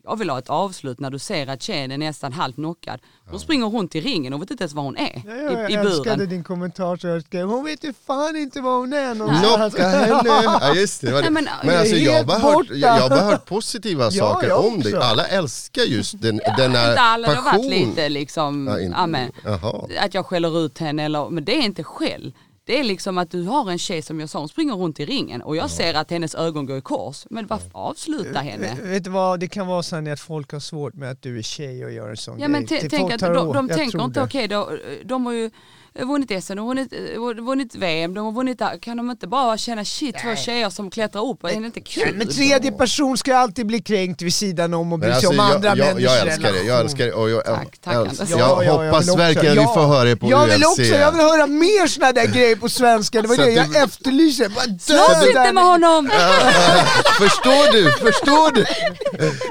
[0.05, 3.01] Jag vill ha ett avslut när du ser att tjejen är nästan halvt knockad.
[3.31, 5.75] Hon springer runt i ringen och vet inte ens var hon är Ja, jag i,
[5.75, 6.29] i älskade buren.
[6.31, 9.75] din kommentar så jag skrev, hon vet ju fan inte var hon är någonstans.
[9.75, 10.23] Knocka henne!
[10.61, 11.31] Ja just det, det var det.
[11.31, 14.49] Nej, Men, men, alltså jag har bara hört, jag, jag har bara hört positiva saker
[14.49, 14.95] jag om dig.
[14.95, 17.71] Alla älskar just den, den här Inte alla, det har varit passion.
[17.71, 19.89] lite liksom, Ja, ja, Jaha.
[20.01, 22.33] att jag skäller ut henne eller, men det är inte skäll.
[22.65, 25.05] Det är liksom att du har en tjej som jag sa, hon springer runt i
[25.05, 27.27] ringen och jag ser att hennes ögon går i kors.
[27.31, 28.75] Men varför avsluta henne?
[28.75, 31.39] Vet- Vet du vad, det kan vara så att folk har svårt med att du
[31.39, 32.81] är tjej och gör en sån Ja men grej.
[32.83, 34.71] Det tänk att de, de tänker inte okej, då,
[35.05, 35.51] de har ju
[35.95, 36.93] vunnit SM, de har vunnit,
[37.39, 38.63] eh, vunnit VM, de har vunnit.
[38.81, 41.85] Kan de inte bara känna shit, två tjejer som klättrar upp, är det inte Nej,
[41.85, 42.15] kul?
[42.17, 45.37] men tredje person ska alltid bli kränkt vid sidan om och bry sig alltså, om
[45.37, 48.07] jag, andra jag, människors jag älskar det, jag älskar det och jag, Tack, tack, jag,
[48.29, 50.67] jag Ja, ja, hoppas också- verkligen vi får höra det på Jag vill UFC.
[50.69, 53.77] också, jag vill höra mer såna där grejer på svenska, det var Så det jag
[53.77, 54.49] efterlyser.
[54.81, 56.11] Slåss inte med honom!
[57.19, 57.93] Förstår du?
[57.93, 58.65] Förstår du?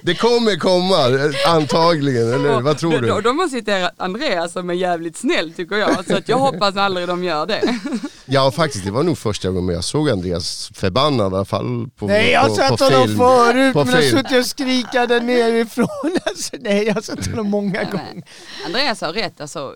[0.03, 3.07] Det kommer komma, antagligen, eller vad tror De, du?
[3.07, 6.75] de, de har citerat Andreas som är jävligt snäll tycker jag, så att jag hoppas
[6.75, 7.79] aldrig de gör det.
[8.25, 12.07] Ja faktiskt, det var nog första gången jag såg Andreas förbannad i alla fall på,
[12.07, 13.17] Nej jag har på, sett på honom film.
[13.17, 14.17] förut, På men jag har film.
[14.23, 15.87] suttit och skrikat där nerifrån.
[16.25, 18.23] Alltså, nej jag har sett honom många gånger.
[18.65, 19.75] Andreas har rätt, alltså,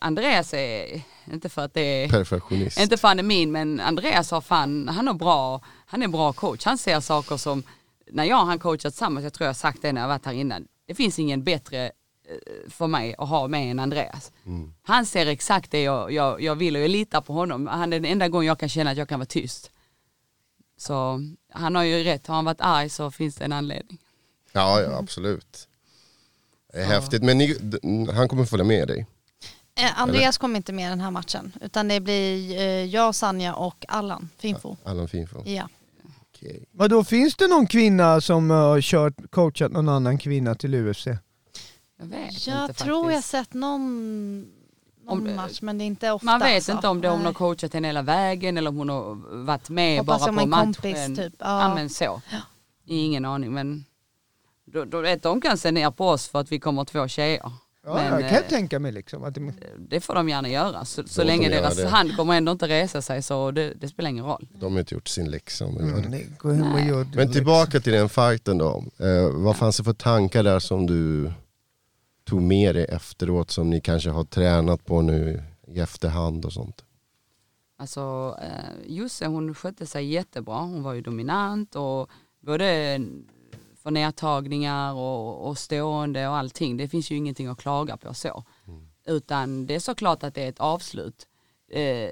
[0.00, 1.00] Andreas är,
[1.32, 2.78] inte för att det är Perfektionist.
[2.80, 6.64] Inte fan är min men Andreas har fan, han är bra, han är bra coach.
[6.64, 7.62] Han ser saker som,
[8.12, 10.26] när jag och han coachat tillsammans, jag tror jag har sagt det när jag varit
[10.26, 11.90] här innan, det finns ingen bättre
[12.68, 14.32] för mig att ha med än Andreas.
[14.82, 17.66] Han ser exakt det jag, jag, jag vill och jag litar på honom.
[17.66, 19.70] Han är den enda gången jag kan känna att jag kan vara tyst.
[20.78, 21.20] Så
[21.52, 23.98] han har ju rätt, har han varit arg så finns det en anledning.
[24.52, 25.68] Ja, ja absolut.
[26.72, 27.56] Det är häftigt, men ni,
[28.14, 29.06] han kommer följa med dig.
[29.78, 33.84] Eh, Andreas kommer inte med den här matchen utan det blir eh, jag, Sanja och
[33.88, 34.76] Allan Finfo.
[34.84, 35.42] Allan Finfo.
[35.44, 35.68] Ja.
[36.36, 36.64] Okej.
[36.72, 41.06] Vadå, finns det någon kvinna som har kört, coachat någon annan kvinna till UFC?
[41.98, 43.28] Jag vet Jag inte tror jag faktiskt.
[43.30, 44.40] sett någon,
[45.04, 46.24] någon Om- match men det är inte ofta.
[46.26, 46.72] Man vet alltså.
[46.72, 47.34] inte om det, hon har Nej.
[47.34, 50.74] coachat henne hela vägen eller om hon har varit med Hoppas bara på en matchen.
[50.74, 51.34] kompis, typ.
[51.38, 51.60] Ja.
[51.68, 51.74] Ja.
[51.74, 52.22] men så.
[52.86, 53.84] Ingen aning men
[54.64, 57.50] då, då vet de kan se ner på oss för att vi kommer två tjejer.
[57.86, 60.84] Ja, men, jag kan eh, tänka mig liksom att det, det får de gärna göra.
[60.84, 61.88] Så, så länge deras det.
[61.88, 64.48] hand kommer ändå inte resa sig så det, det spelar ingen roll.
[64.54, 65.64] De har inte gjort sin läxa.
[65.66, 67.16] om mm, det.
[67.16, 68.84] Men tillbaka till den fighten då.
[68.98, 71.32] Eh, vad fanns det för tankar där som du
[72.26, 76.84] tog med dig efteråt som ni kanske har tränat på nu i efterhand och sånt?
[77.78, 80.58] Alltså eh, Josse hon skötte sig jättebra.
[80.58, 82.10] Hon var ju dominant och
[82.40, 83.00] både
[83.82, 86.76] för nedtagningar och, och stående och allting.
[86.76, 88.44] Det finns ju ingenting att klaga på så.
[89.06, 91.26] Utan det är såklart att det är ett avslut.
[91.70, 92.10] Eh,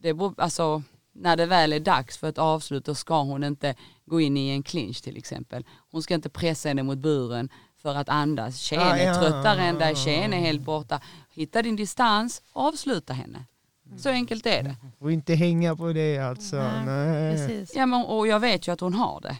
[0.00, 0.82] det beror, alltså,
[1.12, 4.48] när det väl är dags för ett avslut då ska hon inte gå in i
[4.48, 5.64] en clinch till exempel.
[5.90, 7.48] Hon ska inte pressa henne mot buren
[7.84, 8.56] för att andas.
[8.58, 9.14] Tjejen Ah, är ja.
[9.14, 11.00] tröttare än dig, tjejen är helt borta.
[11.30, 13.44] Hitta din distans, avsluta henne.
[13.98, 14.76] Så enkelt är det.
[14.98, 16.56] Och inte hänga på det alltså.
[16.56, 17.36] Nej, Nej.
[17.36, 17.76] Precis.
[17.76, 19.36] Ja, men, och jag vet ju att hon har det.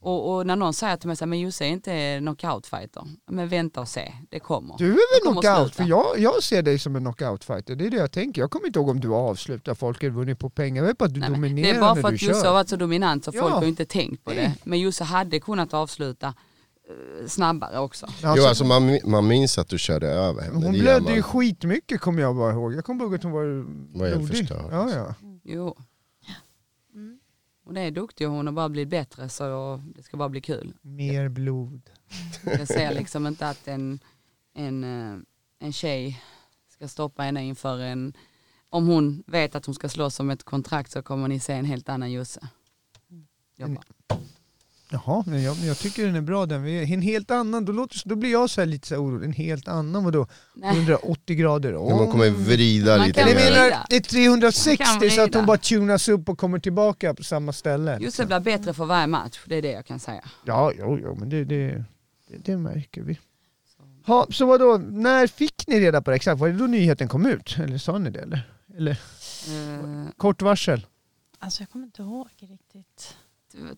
[0.00, 3.02] Och, och när någon säger till mig så här, men Josse är inte knockoutfighter.
[3.30, 4.74] Men vänta och se, det kommer.
[4.78, 5.74] Du är väl knockout?
[5.74, 7.74] För jag, jag ser dig som en knockoutfighter.
[7.76, 8.40] Det är det jag tänker.
[8.40, 10.82] Jag kommer inte ihåg om du avslutar folk eller vunnit på pengar.
[10.82, 12.34] Jag vet bara att du Nej, dominerar det är bara när för du att Josse
[12.38, 12.52] har kör.
[12.52, 13.42] varit så dominant så Ja.
[13.42, 14.54] folk har inte tänkt på det.
[14.64, 16.34] Men Josse hade kunnat avsluta
[17.26, 18.06] snabbare också.
[18.22, 20.66] jo, Alltså, alltså man, man minns att du körde över henne.
[20.66, 22.74] hon blödde ju skitmycket kommer jag bara ihåg.
[22.74, 24.48] Jag kommer ihåg att hon var blodig.
[24.50, 25.14] Ja, ja.
[25.44, 25.76] Jo.
[26.94, 27.18] Mm.
[27.64, 30.72] Hon är duktig och hon har bara blivit bättre så det ska bara bli kul.
[30.82, 31.90] Mer blod.
[32.44, 33.98] Jag ser liksom inte att en,
[34.54, 35.18] en, eh,
[35.58, 36.22] en tjej
[36.72, 38.12] ska stoppa henne inför en,
[38.70, 41.64] om hon vet att hon ska slåss om ett kontrakt så kommer ni se en
[41.64, 42.48] helt annan Josse.
[44.90, 46.66] Jaha, men jag, jag tycker den är bra den.
[46.66, 49.26] En helt annan, då, låter, då blir jag så här lite så här orolig.
[49.26, 50.26] En helt annan, vadå?
[50.54, 50.76] nej.
[50.76, 51.72] 180 grader?
[51.72, 53.34] Ja, man kommer vrida Man lite mer.
[53.34, 57.14] menar, det är 360 Man kan så att hon bara tunas upp och kommer tillbaka
[57.14, 57.98] på samma ställe.
[58.00, 60.24] Josse blir bättre för varje match, det är det jag kan säga.
[60.44, 61.84] Ja, jo, jo men det, det,
[62.28, 63.18] det, det märker vi.
[64.06, 66.40] Ha, så vadå, när fick ni reda på det exakt?
[66.40, 67.56] Var det då nyheten kom ut?
[67.58, 68.20] Eller sa ni det?
[68.20, 69.00] Eller, eller
[69.48, 70.86] Eh, kort varsel?
[71.38, 73.16] Alltså jag kommer inte ihåg riktigt.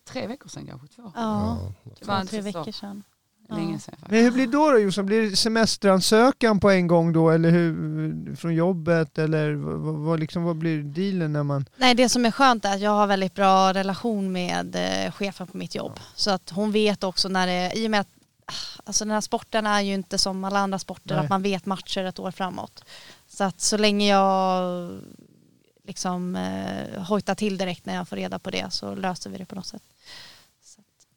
[0.05, 1.11] Tre veckor sedan kanske, två.
[1.15, 3.03] Ja, Det två, var tre veckor sedan.
[3.49, 4.11] länge sedan faktiskt.
[4.11, 5.05] Men hur blir det då, då Jossan?
[5.05, 7.29] Blir det semesteransökan på en gång då?
[7.29, 9.17] Eller hur, från jobbet?
[9.17, 11.65] Eller vad, vad- liksom, vad blir dealen när man...
[11.77, 15.47] Nej, det som är skönt är att jag har väldigt bra relation med eh, chefen
[15.47, 15.99] på mitt jobb.
[16.15, 18.09] Så att hon vet också när det, i och med att
[18.45, 21.23] ah, alltså den här sporten är ju inte som alla andra sporter, Nej.
[21.23, 22.83] att man vet matcher ett år framåt.
[23.27, 24.89] Så att så länge jag
[25.89, 29.45] liksom eh, hojtar till direkt när jag får reda på det så löser vi det
[29.45, 29.83] på något sätt.
[30.61, 31.07] Så att,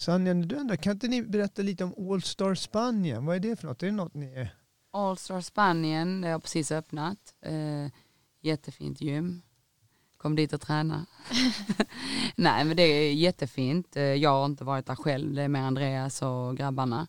[0.00, 3.26] Sanja, du ändå, kan inte ni berätta lite om All Star Spanien?
[3.26, 3.82] Vad är det för något?
[3.82, 4.54] Är det något ni är...
[4.90, 7.34] All Star Spanien, det har precis öppnat.
[7.40, 7.86] Eh,
[8.40, 9.42] jättefint gym.
[10.16, 11.06] Kom dit och träna.
[12.36, 13.96] Nej men det är jättefint.
[13.96, 17.06] Eh, jag har inte varit där själv, det är med Andreas och grabbarna.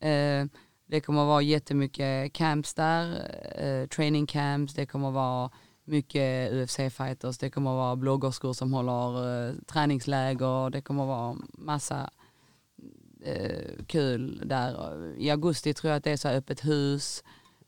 [0.00, 0.46] Eh,
[0.88, 5.50] det kommer att vara jättemycket camps där, eh, training camps, det kommer att vara
[5.84, 11.36] mycket UFC-fighters, det kommer att vara bloggerskor som håller eh, träningsläger, det kommer att vara
[11.52, 12.10] massa
[13.24, 14.96] eh, kul där.
[15.18, 17.24] I augusti tror jag att det är så här öppet hus,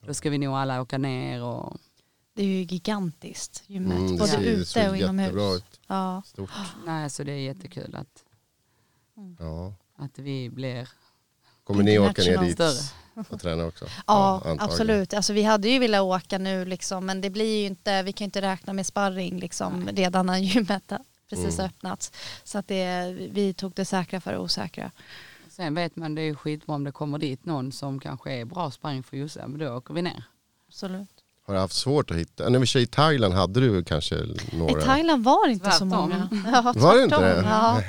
[0.06, 1.76] då ska vi nog alla åka ner och
[2.35, 5.56] det är ju gigantiskt gymmet, Mm, både ser- ute och inomhus.
[5.59, 5.80] ut.
[5.87, 6.22] Ja.
[6.26, 6.50] Stort.
[6.87, 8.24] nej så det är jättekul att,
[9.38, 9.74] Ja.
[9.96, 10.88] att vi blir
[11.70, 13.24] Kommer ni åka ner dit större.
[13.28, 13.85] och träna också?
[14.06, 14.61] Ja, antagligen.
[14.61, 15.14] absolut.
[15.14, 18.24] Alltså, vi hade ju velat åka nu liksom, men det blir ju inte, vi kan
[18.24, 20.92] ju inte räkna med sparring liksom, redan när gymmet
[21.30, 21.66] precis Mm.
[21.66, 22.12] öppnats.
[22.44, 24.90] Så att det, vi tog det säkra för det osäkra.
[25.48, 28.70] Sen vet man det är skitbra om det kommer dit någon som kanske är bra
[28.70, 30.24] sparring för Josse, men då åker vi ner.
[30.68, 31.19] Absolut.
[31.46, 32.48] Har du haft svårt att hitta?
[32.48, 34.14] När vi kör i Thailand hade du kanske
[34.53, 34.81] några?
[34.81, 35.88] I Thailand var det inte så Tvärtom.
[35.88, 36.29] många.
[36.53, 37.42] Ja, Var det inte det?
[37.46, 37.81] Ja.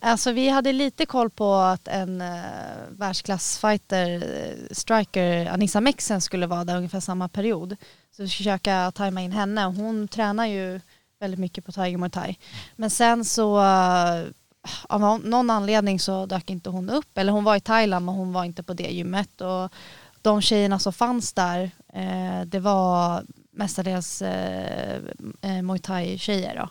[0.00, 2.28] Alltså, vi hade lite koll på att en uh,
[2.90, 7.76] världsklassfighter, eh, striker, Anissa Mexen skulle vara där ungefär samma period.
[8.16, 9.64] Så vi ska försöka tajma in henne.
[9.64, 10.80] Hon tränar ju
[11.20, 12.36] väldigt mycket på Tiger Muay Thai.
[12.76, 14.22] Men sen så eh,
[14.88, 17.18] av någon- anledning så dök inte hon upp.
[17.18, 19.40] Eller hon var i Thailand men hon var inte på det gymmet.
[19.40, 19.72] Och
[20.22, 21.70] de tjejerna som fanns där eh,
[22.46, 25.00] det var mestadels eh,
[25.40, 26.56] eh, Muay Thai-tjejer.
[26.56, 26.68] Då.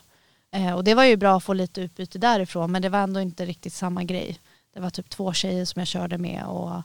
[0.57, 3.19] Eh, och det var ju bra att få lite utbyte därifrån men det var ändå
[3.19, 4.39] inte riktigt samma grej.
[4.73, 6.81] Det var typ två tjejer som jag körde med och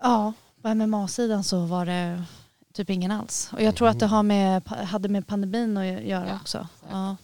[0.00, 2.24] ja, på MMA-sidan så var det
[2.72, 3.50] typ ingen alls.
[3.52, 6.68] Och jag tror att det har med, hade med pandemin att göra Ja, också.
[6.90, 7.16] Ja.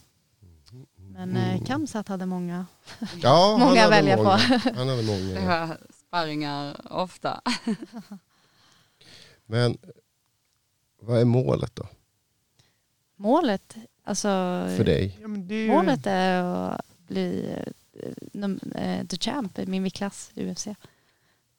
[0.96, 2.66] Men eh, Kamsat hade många.
[3.22, 4.24] Ja, Många hade välja på.
[4.24, 5.66] Han hade Det många.
[5.66, 5.76] var
[6.06, 7.40] sparringar ofta.
[9.50, 9.78] Men
[11.00, 11.86] vad är målet då?
[13.16, 14.28] Målet, alltså
[14.76, 15.18] För dig?
[15.22, 17.54] Ja, men det är ju- målet är att bli
[18.34, 18.50] eh,
[18.82, 20.66] eh, the champ i min viktklass i UFC.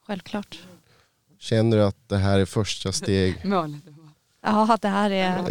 [0.08, 0.60] Självklart.
[1.40, 3.36] Känner du att det här är första steg?
[3.46, 3.82] Målet.
[4.42, 5.38] Ja, det här är...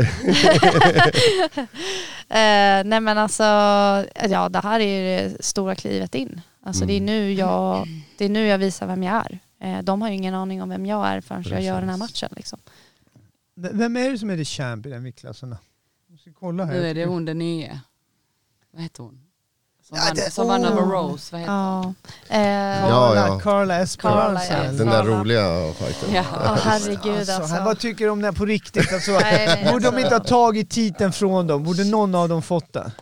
[2.29, 3.43] eh, nej men alltså,
[4.31, 6.41] ja det här är det stora klivet in.
[6.63, 7.07] Alltså det, är Mm.
[7.07, 9.39] nu jag, det är nu jag visar vem jag är.
[9.61, 11.99] Eh, de har ju ingen aning om vem jag är förrän jag gör den här
[11.99, 12.23] Precis.
[12.23, 12.35] matchen.
[12.37, 12.59] Liksom.
[13.57, 15.57] Vem är det som är the champ i den viktklassen
[16.41, 16.73] kolla här.
[16.73, 17.81] Nu är det hon den nya.
[18.73, 19.21] Vad heter hon?
[19.83, 20.83] Som Ja, vann, det- som vann över.
[20.83, 21.33] Rose.
[21.33, 21.95] Vad heter hon?
[22.29, 22.37] Ja.
[22.37, 23.41] Eh, Ja, Carla, ja.
[23.41, 24.63] Carla Esperanza.
[24.73, 26.15] Den där roliga fighten?
[26.15, 26.25] Ja.
[26.45, 27.55] ja, herregud Alltså, alltså.
[27.55, 28.93] här, vad tycker du om det här på riktigt?
[28.93, 29.13] Alltså,
[29.73, 31.65] borde de inte ha tagit titeln från dem?
[31.65, 32.93] Borde någon av dem fått det?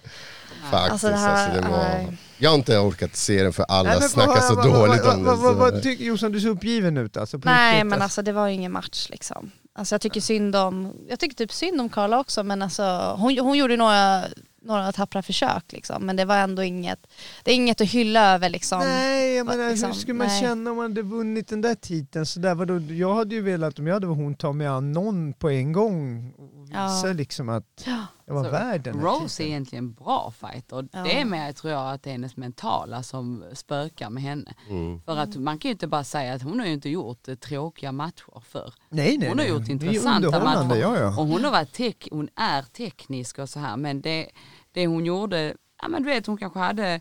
[0.71, 2.16] Faktiskt, Alltså, det här alltså, den var...
[2.38, 5.05] Jag har inte orkat se den för alla Nej, men snackar vad- så vad- dåligt
[5.05, 5.81] vad, om vad, vad, vad, det.
[5.83, 7.38] tycker Jossan, du ser uppgiven ut alltså.
[7.38, 8.03] På Nej riktigt, men alltså.
[8.05, 9.51] alltså det var ju ingen match liksom.
[9.72, 13.38] Alltså jag tycker synd om, jag tycker typ synd om Karla också men alltså hon,
[13.38, 14.22] hon gjorde några,
[14.62, 16.98] några tappra försök liksom men det var ändå inget,
[17.44, 18.79] det är inget att hylla över liksom.
[18.79, 20.40] Nej, jag menar, liksom, hur skulle man nej.
[20.40, 22.27] känna om man hade vunnit den där titeln?
[22.27, 22.79] Så där, vadå?
[22.81, 25.72] Jag hade ju velat, om jag hade varit hon, ta mig an någon på en
[25.72, 26.33] gång
[26.68, 27.12] visa Ja.
[27.12, 28.07] liksom att Ja.
[28.26, 30.88] jag var Så värd den här Rose är egentligen en bra fighter.
[30.92, 31.02] Ja.
[31.02, 34.54] Det är mer tror jag att det är hennes mentala som spökar med henne.
[34.68, 35.00] Mm.
[35.02, 37.35] För att man kan ju inte bara säga att hon har ju inte gjort eh,
[37.35, 38.74] tråkiga matcher förr.
[38.88, 39.48] Nej, nej, Hon har nej.
[39.54, 40.76] gjort Det intressanta matcher.
[40.76, 41.09] Ja, ja.
[41.09, 44.28] Och hon, har varit tek- hon är teknisk och så här men det,
[44.72, 47.00] det hon gjorde, ja men du vet hon kanske hade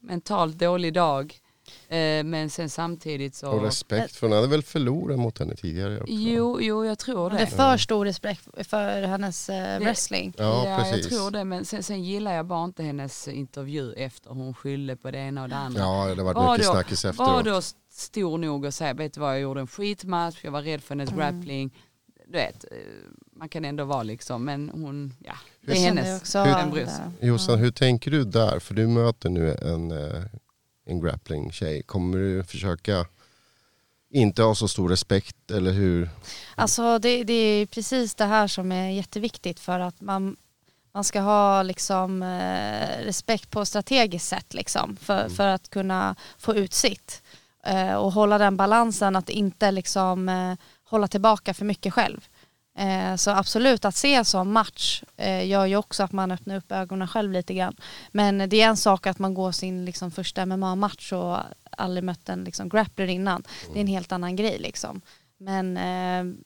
[0.00, 1.34] mentalt dålig dag
[2.24, 3.50] men sen samtidigt så...
[3.50, 6.12] Och respekt för hon hade väl förlorat mot henne tidigare också?
[6.12, 7.46] Jo, jo jag tror Det är det.
[7.46, 10.34] för stor respekt för hennes eh, wrestling.
[10.38, 11.08] Ja, jag precis.
[11.08, 15.10] tror det men sen, sen gillar jag bara inte hennes intervju efter hon skyllde på
[15.10, 15.80] det ena och det andra.
[15.80, 17.44] Ja, det varit Var mycket då- snackis Var efteråt.
[17.44, 20.82] då stor nog att säga, vet du vad jag gjorde en skitmatch, jag var rädd
[20.82, 21.74] för hennes grappling.
[22.26, 22.78] Du vet, eh,
[23.36, 25.32] man kan ändå vara liksom, men hon, ja,
[25.66, 26.32] det är Jag hennes.
[27.20, 27.26] det.
[27.26, 28.58] Jossan, hur tänker du där?
[28.58, 30.22] För du möter nu en, eh,
[30.84, 31.82] en grappling-tjej.
[31.82, 33.06] Kommer du försöka
[34.10, 36.10] inte ha så stor respekt eller hur?
[36.54, 40.36] Alltså det, det är precis det här som är jätteviktigt för att man,
[40.92, 46.54] man ska ha liksom, eh, respekt på strategiskt sätt liksom, för, för att kunna få
[46.54, 47.22] ut sitt.
[47.64, 52.28] Eh, och hålla den balansen att inte liksom, eh, hålla tillbaka för mycket själv.
[52.74, 56.56] Eh, så absolut att se en sån match eh, gör ju också att man öppnar
[56.56, 57.76] upp ögonen själv lite grann.
[58.12, 61.38] Men det är en sak att man går sin liksom, första MMA-match och
[61.70, 63.42] aldrig mött en liksom, grappler innan.
[63.72, 65.00] Det är en helt annan grej liksom.
[65.38, 66.36] Men eh,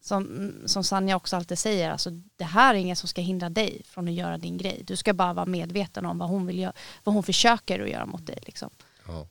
[0.00, 3.82] som, som Sanja också alltid säger, alltså, det här är inget som ska hindra dig
[3.84, 4.82] från att göra din grej.
[4.86, 6.72] Du ska bara vara medveten om vad hon, vill göra,
[7.04, 8.38] vad hon försöker att göra mot dig.
[8.46, 8.70] Liksom.
[9.06, 9.26] Ja.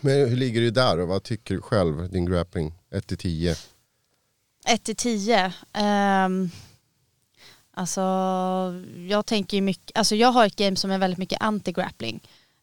[0.00, 2.74] Men hur ligger du där och vad tycker du själv, din grappling?
[2.90, 3.56] 1 till 10?
[4.66, 5.52] 1 till 10.
[6.26, 6.50] Um,
[7.74, 8.00] alltså
[9.08, 12.20] jag tänker ju mycket, alltså jag har ett game som är väldigt mycket anti-grappling.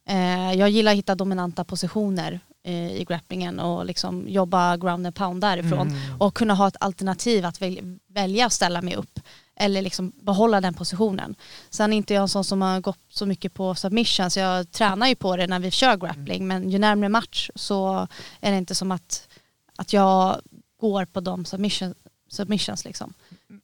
[0.09, 5.15] Eh, jag gillar att hitta dominanta positioner eh, i grapplingen och liksom jobba ground and
[5.15, 5.87] pound därifrån.
[6.19, 9.19] Och kunna ha ett alternativ att väl, välja att ställa mig upp.
[9.55, 11.35] Eller liksom behålla den positionen.
[11.69, 14.37] Sen är inte jag en sån som har gått så mycket på submissions.
[14.37, 16.47] Jag tränar ju på det när vi kör grappling.
[16.47, 18.07] Men ju närmare match så
[18.41, 19.27] är det inte som att,
[19.75, 20.41] att jag
[20.83, 21.93] går på de submission,
[22.29, 23.13] submissions liksom.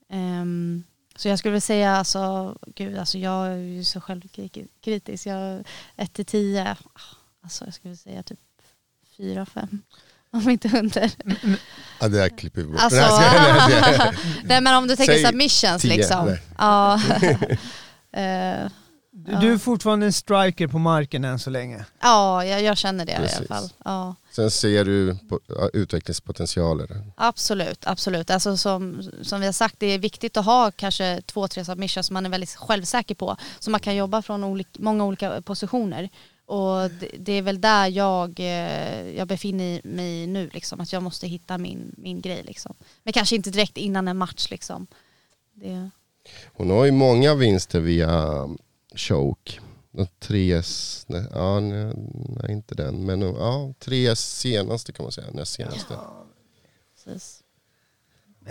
[0.09, 0.83] Ehm,
[1.15, 5.25] så jag skulle vilja säga alltså, gud alltså jag är ju så självkritisk.
[5.25, 5.63] Jag,
[5.95, 6.77] 1 till 10,
[7.43, 8.39] alltså jag skulle säga typ
[9.17, 9.81] 4, 5.
[10.31, 11.11] Om inte under.
[11.99, 12.81] Ja, det där klipper vi bort.
[12.81, 13.21] Alltså,
[14.43, 16.25] Nej, men om du tänker Säg submissions 10, liksom.
[16.25, 16.41] nej.
[16.57, 17.01] Ja.
[18.11, 18.67] Eh,
[19.29, 21.85] Du, du är fortfarande en striker på marken än så länge.
[22.01, 23.37] ja, jag, jag känner det i Precis.
[23.37, 23.69] alla fall.
[23.85, 24.15] Ja.
[24.31, 25.39] Sen ser du på,
[25.73, 26.87] utvecklingspotentialer.
[27.15, 28.29] Absolut, absolut.
[28.29, 32.07] Alltså som, som vi har sagt, det är viktigt att ha kanske två, tre submissions
[32.07, 33.37] som man är väldigt självsäker på.
[33.59, 36.09] Så man kan jobba från olik, många olika positioner.
[36.45, 41.03] Och det, det är väl där jag, eh, jag befinner mig nu, liksom, att jag
[41.03, 42.43] måste hitta min, min grej.
[42.43, 42.75] Liksom.
[43.03, 44.47] Men kanske inte direkt innan en match.
[44.51, 44.87] Liksom.
[45.53, 45.89] Det,
[46.53, 48.47] Hon har ju många vinster via
[48.95, 49.59] choke.
[49.91, 50.61] De Tre,
[51.07, 55.93] nej, ja, nej, nej inte den, men ja, tre senaste kan man säga, näst senaste.
[55.93, 56.25] Ja,
[57.05, 57.38] precis.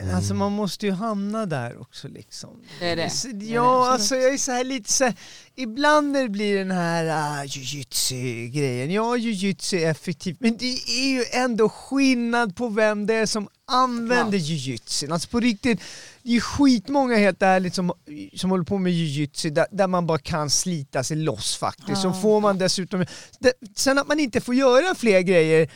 [0.07, 2.51] Men alltså man måste ju hamna där också liksom.
[2.80, 3.11] Det är det.
[3.11, 3.90] Så- Det är Ja, det.
[3.92, 5.14] alltså jag är så här lite så här,
[5.57, 7.05] ibland när det blir den här
[7.42, 13.14] uh, jujutsu-grejen, ja jujutsu är effektivt, men det är ju ändå skillnad på vem det
[13.14, 15.11] är som använder jujutsu.
[15.12, 15.80] Alltså på riktigt,
[16.22, 17.92] det är ju skitmånga helt ärligt som,
[18.36, 22.03] som håller på med jujutsu där, där man bara kan slita sig loss faktiskt.
[22.03, 22.20] Så Ja.
[22.22, 23.05] får man dessutom,
[23.38, 25.68] det, sen att man inte får göra fler grejer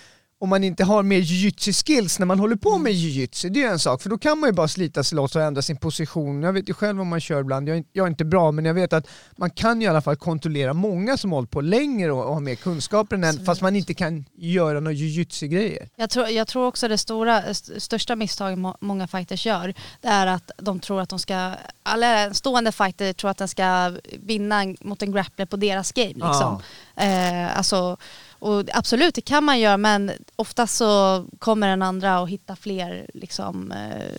[0.42, 3.64] om man inte har mer jujutsu skills när man håller på med jujutsu, det är
[3.64, 5.76] ju en sak, för då kan man ju bara slita sig loss och ändra sin
[5.76, 6.42] position.
[6.42, 8.52] Jag vet ju själv om man kör ibland, jag är, inte- jag är inte bra,
[8.52, 11.60] men jag vet att man kan ju i alla fall kontrollera många som hållit på
[11.60, 15.88] längre och, och har mer kunskaper än en, fast man inte kan göra några jujutsu-grejer.
[15.96, 20.08] Jag tror, jag tror också det stora, st- största misstaget må, många fighters gör, det
[20.08, 21.52] är att de tror att de ska,
[21.94, 26.08] eller en stående fighter tror att den ska vinna mot en grappler på deras game.
[26.14, 26.62] Liksom.
[26.96, 27.96] Eh, alltså,
[28.42, 33.10] och absolut, det kan man göra men oftast så kommer den andra att hitta fler
[33.14, 34.16] liksom, eh,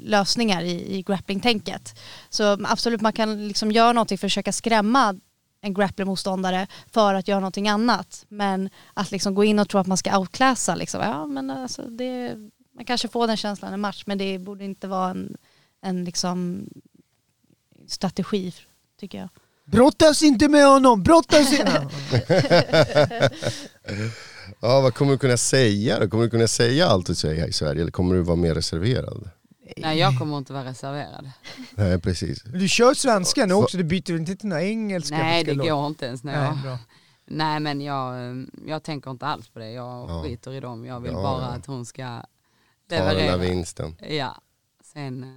[0.00, 1.98] lösningar i, i grappling-tänket.
[2.30, 5.20] Så absolut, man kan liksom göra någonting för att försöka skrämma
[5.60, 8.24] en grappler-motståndare för att göra någonting annat.
[8.28, 11.82] Men att liksom gå in och tro att man ska outclassa, liksom, ja, men alltså
[11.82, 12.36] det,
[12.72, 15.36] man kanske får den känslan i en match men det borde inte vara en,
[15.80, 16.68] en liksom
[17.86, 18.54] strategi
[19.00, 19.28] tycker jag.
[19.70, 21.88] Brottas inte med honom, brottas inte!
[24.62, 26.08] Ja, vad kommer du kunna säga då?
[26.08, 28.54] Kommer du kunna säga allt du säger här i Sverige eller kommer du vara mer
[28.54, 29.30] reserverad?
[29.76, 31.30] Nej jag kommer inte vara reserverad.
[31.74, 32.42] Nej, precis.
[32.42, 35.16] Du kör svenska nu också, du byter inte till några engelska?
[35.18, 36.58] Nej det går inte ens när Nej, jag...
[36.62, 36.78] bra.
[37.26, 38.14] Nej men jag,
[38.66, 39.70] jag tänker inte alls på det.
[39.70, 40.22] Jag Ja.
[40.24, 40.84] skiter i dem.
[40.84, 41.46] Jag vill Ja, bara ja.
[41.48, 43.36] att hon ska Ta den där leverera.
[43.36, 43.96] vinsten.
[44.08, 44.36] Ja.
[44.92, 45.28] Sen eh,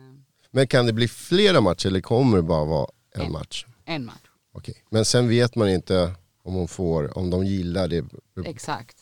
[0.51, 3.31] Men kan det bli flera matcher eller kommer det bara vara en En.
[3.31, 3.65] match?
[3.85, 4.15] en match.
[4.55, 4.83] Okej.
[4.89, 8.05] Men sen vet man inte om hon får, om de gillar det.
[8.45, 8.97] Exakt.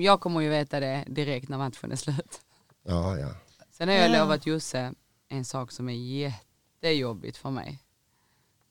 [0.00, 2.40] Jag kommer ju veta det direkt när matchen är slut.
[2.82, 3.28] Ja, ja.
[3.70, 4.22] Sen har jag Ja.
[4.22, 4.92] lovat Josse
[5.28, 7.78] en sak som är jättejobbigt för mig.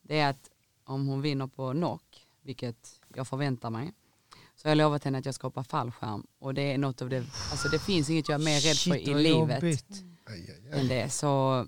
[0.02, 0.50] Det är att
[0.84, 3.92] om hon vinner på knock, vilket jag förväntar mig,
[4.56, 6.26] så har jag lovat henne att jag ska hoppa fallskärm.
[6.38, 8.96] Och det är något av det, alltså det finns inget jag är mer rädd för
[8.96, 10.04] i livet jobbigt.
[10.72, 11.10] Än det.
[11.10, 11.66] Så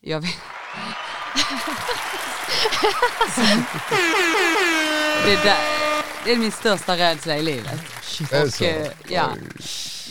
[0.00, 0.30] jag vet.
[5.24, 5.58] det, där,
[6.24, 7.80] det är min största rädsla i livet.
[8.32, 8.64] Är det så?
[8.64, 9.28] eh, ja.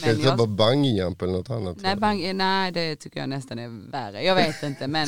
[0.01, 1.77] Men det jag- bara bungee jump eller något annat?
[1.79, 4.23] Nej, bang, nej, det tycker jag nästan är värre.
[4.23, 5.07] Jag vet inte, men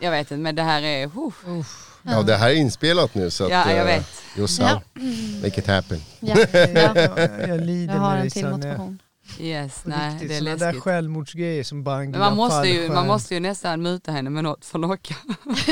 [0.00, 1.04] jag vet inte, men det här är...
[1.06, 1.64] Uh,
[2.02, 3.50] Ja, det här är inspelat nu så att...
[3.50, 4.22] Ja, jag eh, vet.
[4.36, 4.82] Jossa,
[5.42, 6.00] make it happen.
[6.20, 6.58] Ja, ja.
[6.94, 8.98] Jag, jag lider Jag har en till motivation.
[9.40, 10.82] Yes, nej, riktigt, det är såna där läskigt.
[10.82, 14.64] självmordsgrejer som bungee Men man måste, ju, man måste ju nästan muta henne med något
[14.64, 15.14] för att locka.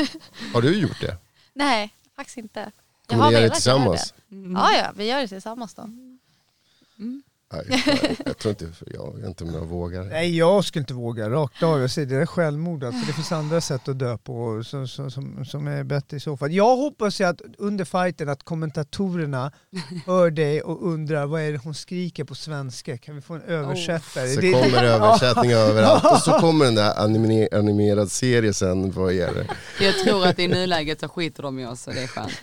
[0.53, 1.17] Har du gjort det?
[1.53, 2.59] Nej, faktiskt inte.
[2.59, 2.71] Jag
[3.07, 4.13] Kommer har ni göra det velat göra tillsammans?
[4.31, 4.55] Mm.
[4.55, 5.89] Ja, ja, vi gör det tillsammans då.
[7.53, 10.03] Nej, jag, jag tror inte, jag vet inte om jag vågar.
[10.03, 13.05] Nej jag skulle inte våga rakt av, jag säger det är självmord alltså.
[13.07, 16.51] Det finns andra sätt att dö på som, som, som, är bättre i så fall.
[16.51, 19.51] Jag hoppas ju att under fighten att kommentatorerna
[20.05, 23.41] hör dig och undrar vad är det hon skriker på svenska, kan vi få en
[23.41, 24.27] översättare?
[24.27, 29.13] Så Det- kommer översättningar överallt och så kommer den där anime, animerad serie sen vad
[29.13, 29.47] är det?
[29.81, 32.41] Jag tror att i nuläget så skiter de i oss och det är skönt.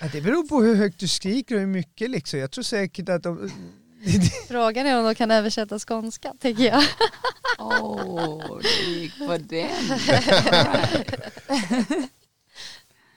[0.00, 2.40] Ja, det beror på hur högt du skriker och hur mycket liksom.
[2.40, 3.50] Jag tror säkert att de...
[4.48, 6.84] Frågan är om de kan översätta skånska, tänker jag.
[7.58, 9.70] Åh, det gick på den.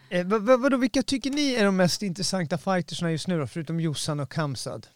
[0.10, 3.48] Eh, vad, vad, vadå, vilka tycker ni är de mest intressanta fightersna just nu då,
[3.48, 4.88] förutom Jossan och Kamsad?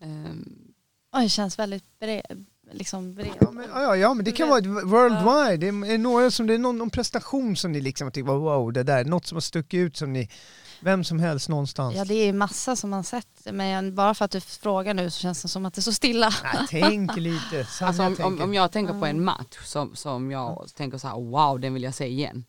[0.00, 0.72] Ehm,
[1.12, 3.32] Oj, det känns väldigt bred, liksom bred.
[3.40, 5.56] Ja men, ja, ja, men det kan vara worldwide.
[5.56, 8.72] Det är, är några som, det är någon, någon prestation som ni liksom tycker wow,
[8.72, 10.28] det där, något som har stuckit ut som ni,
[10.80, 11.96] vem som helst någonstans.
[11.96, 15.18] Ja, det är massa som man sett, men bara för att du frågar nu så
[15.20, 16.30] känns det som att det är så stilla.
[16.44, 17.66] Nej, tänk lite.
[17.80, 21.14] Alltså, om, om, om jag tänker på en match som, som jag tänker så här,
[21.14, 22.44] wow den vill jag se igen.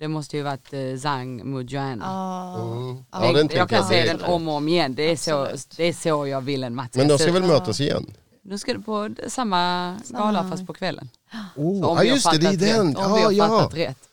[0.00, 2.04] Det måste ju varit eh, Zhang mot Joanna.
[2.04, 2.62] Ja.
[2.62, 3.04] Mm.
[3.12, 4.94] Ja, den jag tänker kan jag se den om och om igen.
[4.94, 7.80] Det är, så, det är så jag vill en match Men de ska väl mötas
[7.80, 8.06] igen?
[8.42, 11.08] Nu ska det på samma skala fast på kvällen.
[11.56, 12.88] Oh, ja vi har just det, det är den.
[12.88, 13.48] Rätt, om vi Ja, har ja.
[13.48, 14.07] fattat rätt.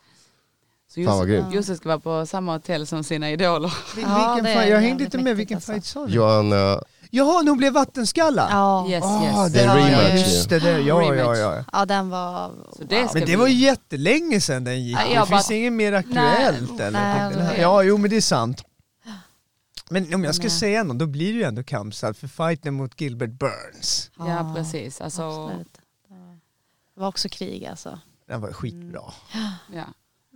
[0.95, 1.53] Så Fan grymt.
[1.53, 3.73] Josse ska vara på samma hotell som sina idoler.
[4.01, 4.69] Ja, vilken det är fight?
[4.69, 5.71] Jag hängde inte med, vilken alltså.
[5.71, 6.13] fight sa ni?
[6.13, 8.47] Johanna, Jaha, nu blev vattenskalla?
[8.51, 8.87] Ja.
[8.89, 9.53] Yes, Ah, yes.
[9.53, 11.63] Det är en ja, rematch Just det, det, ja, ja, ja.
[11.73, 12.51] ja, den var...
[12.79, 14.97] Det Men det bli- var jättelänge sedan den gick.
[14.97, 16.99] Ja, jag det finns bara- inget mer aktuellt Nej, eller?
[17.01, 17.61] nej, Den.
[17.61, 18.63] Ja, jo men det är sant.
[19.89, 20.49] Men om jag ska Nej.
[20.51, 24.11] säga något, då blir det ju ändå Kamsad för fighten mot Gilbert Burns.
[24.17, 25.01] Ja precis.
[25.01, 25.77] Alltså, Absolut.
[26.95, 27.99] Det var också krig alltså.
[28.27, 29.01] Den var skitbra.
[29.73, 29.83] ja.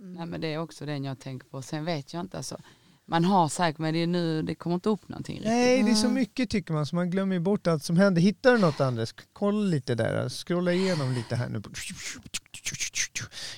[0.02, 1.62] Nej, men det är också den jag tänker på.
[1.62, 2.36] Sen vet jag inte.
[2.36, 2.60] Alltså,
[3.06, 5.52] man har säkert men det, är nu, det kommer inte upp någonting riktigt.
[5.52, 8.22] Nej, det är så mycket tycker man så man glömmer ju bort allt som händer.
[8.22, 9.14] Hittar du något Anders?
[9.32, 11.62] Kolla lite där, scrolla igenom lite här nu.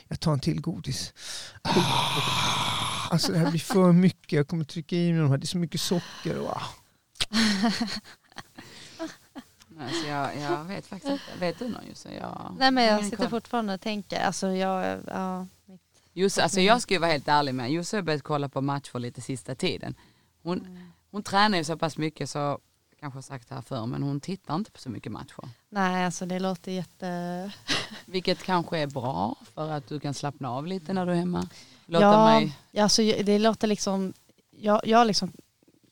[0.09, 1.13] Jag tar en till godis.
[1.63, 5.45] Ah, Alltså det här blir för mycket, jag kommer trycka i mig de här, det
[5.45, 6.39] är så mycket socker.
[6.39, 6.63] Och, ah.
[9.81, 11.41] Alltså, jag, jag vet faktiskt inte.
[11.41, 12.15] Vet du någon Josse?
[12.15, 15.47] Jag, Nej men jag sitter fortfarande och tänker, alltså jag, ja,
[16.13, 18.99] Josse, alltså jag ska ju vara helt ärlig med Josse har börjat kolla på matcher
[18.99, 19.95] lite sista tiden.
[20.43, 20.79] Hon,
[21.11, 22.59] hon tränar ju så pass mycket så,
[23.01, 25.49] kanske sagt det här förr, men hon tittar inte på så mycket matcher.
[25.69, 27.53] Nej, alltså det låter jätte...
[28.07, 31.49] Vilket kanske är bra för att du kan slappna av lite när du är hemma.
[31.87, 34.13] Låta ja, mig, ja, alltså, det låter liksom...
[34.51, 35.33] Jag, jag har liksom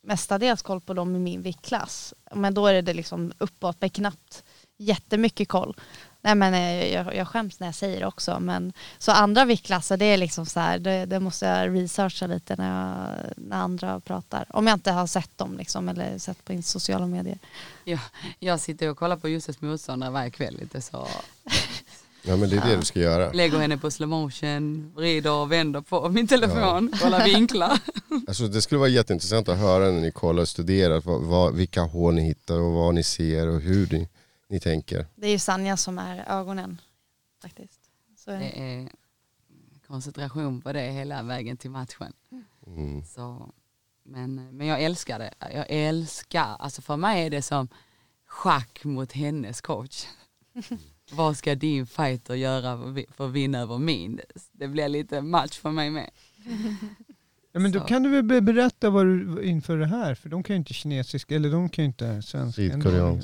[0.02, 2.14] mestadels koll på dem i min viktklass.
[2.34, 4.44] Men då är det liksom uppåt med knappt
[4.76, 5.76] jättemycket koll.
[6.22, 8.40] Nej men eh, jag, jag skäms när jag säger det också.
[8.40, 12.56] Men, så andra viktklasser det är liksom så här, det, det måste jag researcha lite
[12.56, 14.46] när, jag, när andra pratar.
[14.48, 17.38] Om jag inte har sett dem liksom, eller sett på sociala medier.
[17.84, 18.00] jag,
[18.38, 21.08] jag sitter och kollar på Josses motståndare varje kväll lite så.
[22.22, 23.32] Ja men det är det du ska göra.
[23.32, 27.78] Lägger henne på slow motion, vrider och vänder på min telefon, kollar vinklar.
[28.26, 31.82] Alltså det skulle vara jätteintressant att höra när ni kollar och studerar vad, vad, vilka
[31.82, 34.08] hål ni hittar och vad ni ser och hur ni,
[34.50, 35.06] ni tänker.
[35.14, 36.80] Det är ju Sanja som är ögonen
[37.42, 37.80] faktiskt.
[38.16, 38.88] Så, Det är
[39.86, 42.12] koncentration på det hela vägen till matchen.
[42.66, 43.04] Mm.
[43.04, 43.52] Så,
[44.02, 45.34] men, men jag älskar det.
[45.40, 47.68] Jag älskar, alltså för mig är det som
[48.26, 50.06] schack mot hennes coach.
[51.12, 54.20] Vad ska din fighter göra för att vinna över min?
[54.52, 56.10] Det blir lite match för mig med.
[57.52, 60.42] Ja, men då kan du väl be- berätta vad du inför det här, för de
[60.42, 62.62] kan ju inte kinesiska, eller de kan ju inte svenska.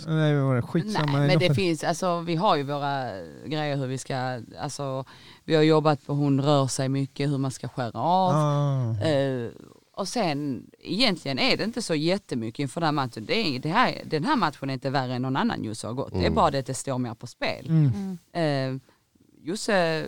[0.07, 1.13] Nej, skitsamma.
[1.19, 3.11] Nej, men De det finns, alltså vi har ju våra
[3.47, 5.05] grejer hur vi ska, alltså
[5.45, 8.33] vi har jobbat på hon rör sig mycket, hur man ska skära av.
[8.35, 9.05] Ah.
[9.07, 9.49] Eh,
[9.97, 13.25] och sen egentligen är det inte så jättemycket inför den här matchen.
[13.27, 15.95] Det är, det här, den här matchen är inte värre än någon annan Josse har
[15.95, 16.13] gått.
[16.13, 17.67] Det är bara det att det står mer på spel.
[17.69, 18.19] Mm.
[18.33, 18.81] Eh,
[19.47, 20.07] Josse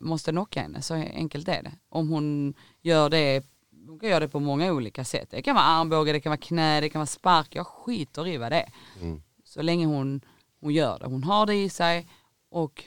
[0.00, 1.72] måste knocka henne, så enkelt är det.
[1.88, 3.44] Om hon gör det,
[3.86, 5.28] hon kan göra det på många olika sätt.
[5.30, 7.54] Det kan vara armbåge, det kan vara knä, det kan vara spark.
[7.54, 8.72] Jag skiter i vad det är.
[9.00, 9.22] Mm.
[9.44, 10.20] Så länge hon,
[10.60, 11.06] hon gör det.
[11.06, 12.08] Hon har det i sig
[12.50, 12.84] och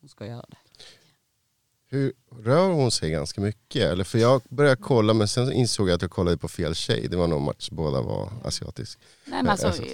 [0.00, 0.56] hon ska göra det.
[1.92, 3.82] Hur rör hon sig ganska mycket?
[3.82, 7.08] Eller för jag började kolla men sen insåg jag att jag kollade på fel tjej.
[7.10, 9.02] Det var någon match, båda var asiatiska.
[9.24, 9.84] Nej men alltså, Alltså-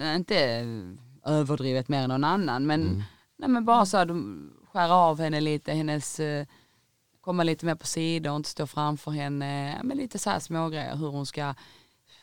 [0.00, 0.36] eh, inte
[1.24, 3.04] överdrivet mer än någon annan men,
[3.36, 6.46] nej, men bara så de skär av henne lite, hennes, eh,
[7.20, 10.96] komma lite mer på sidor, inte stå framför henne, men lite så här små grejer
[10.96, 11.54] hur hon ska,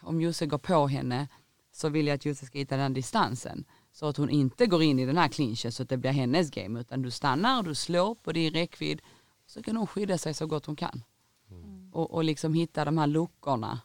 [0.01, 1.27] om Josse går på henne
[1.71, 3.65] så vill jag att Josse ska hitta den distansen.
[3.93, 6.51] Så att hon inte går in i den här clinchen så att det blir hennes
[6.51, 9.01] game utan du stannar och du slår på din räckvidd
[9.45, 11.03] så kan hon skydda sig så gott hon kan.
[11.93, 13.79] Och, och liksom hitta de här luckorna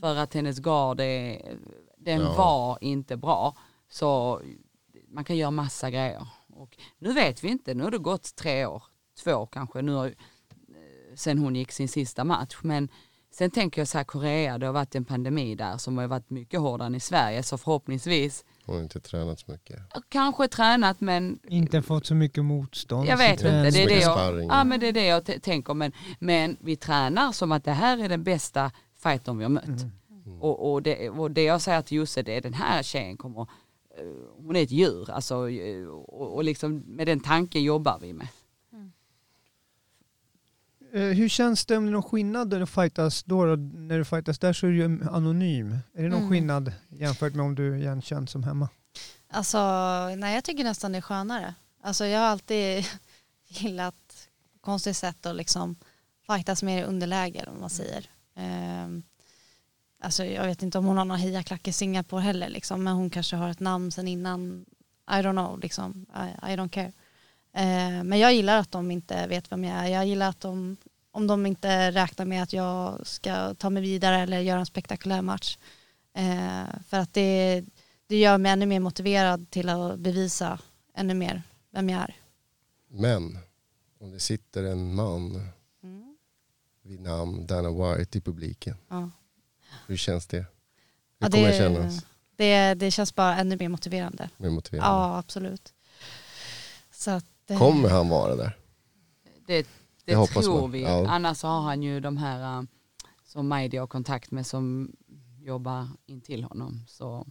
[0.00, 1.56] för att hennes gard är,
[1.96, 2.34] den Ja.
[2.36, 3.56] var inte bra.
[3.88, 4.40] Så
[5.08, 6.26] man kan göra massa grejer.
[6.60, 8.82] Och nu vet vi inte, nu har det gått tre år,
[9.24, 10.12] två år kanske, nu har, eh,
[11.14, 12.56] sen hon gick sin sista match.
[12.62, 12.88] Men
[13.30, 16.30] sen tänker jag så här, Korea, det har varit en pandemi där som har varit
[16.30, 17.42] mycket hårdare än i Sverige.
[17.42, 19.78] Så förhoppningsvis, Hon har inte tränat så mycket.
[20.08, 23.08] kanske tränat men Inte fått så mycket motstånd.
[23.08, 25.74] jag vet inte, det är det, jag, ja, men det är det jag tänker.
[25.74, 29.66] Men, men vi tränar som att det här är den bästa fighten vi har mött.
[29.66, 30.40] Mm.
[30.40, 33.46] Och, och, det, och det jag säger till Josse, det är den här tjejen kommer,
[34.36, 35.10] hon är ett djur.
[35.10, 38.28] Alltså, eh, och, och liksom med den tanken jobbar vi med.
[40.92, 43.56] Eh, hur känns det om det är någon skillnad när du fightas då, då?
[43.56, 45.78] När du fightas där så är du ju anonym.
[45.94, 46.30] Är det någon Mm.
[46.30, 48.68] skillnad jämfört med om du är igenkänd som hemma?
[49.28, 49.58] Alltså,
[50.18, 51.54] nej jag tycker nästan det är skönare.
[51.82, 52.84] Alltså jag har alltid
[53.48, 54.28] gillat
[54.60, 55.76] konstigt sätt att liksom
[56.26, 58.10] fightas mer i underläge om man säger.
[58.36, 59.02] Ehm,
[60.00, 63.10] alltså jag vet inte om hon har någon hejaklack i Singapore heller liksom, men hon
[63.10, 64.64] kanske har ett namn sen innan.
[65.10, 66.06] I don't know, liksom.
[66.14, 66.92] I, I don't care.
[67.52, 69.86] Ehm, men jag gillar att de inte vet vem jag är.
[69.86, 70.76] Jag gillar att de,
[71.10, 75.22] om de inte räknar med att jag ska ta mig vidare eller göra en spektakulär
[75.22, 75.58] match.
[76.14, 77.64] Ehm, för att det,
[78.06, 80.58] det gör mig ännu mer motiverad till att bevisa
[80.94, 82.16] ännu mer vem jag är.
[82.88, 83.38] Men
[84.00, 85.50] om det sitter en man
[86.82, 88.76] vid namn Dana White i publiken.
[88.88, 89.10] Ja.
[89.86, 90.36] Hur känns det?
[90.36, 90.46] Hur
[91.18, 92.06] Ja, kommer det det, kännas?
[92.36, 94.30] det, det känns bara ännu mer motiverande.
[94.36, 94.90] Mer motiverande.
[94.90, 95.74] Ja, absolut.
[96.92, 98.56] Så att, eh, Kommer han vara där?
[99.46, 99.66] Det,
[100.04, 100.70] det tror man.
[100.70, 100.82] vi.
[100.82, 101.08] Ja.
[101.08, 102.62] Annars har han ju de här eh,
[103.24, 104.92] som media har kontakt med som
[105.40, 106.84] jobbar in till honom.
[106.88, 107.26] Så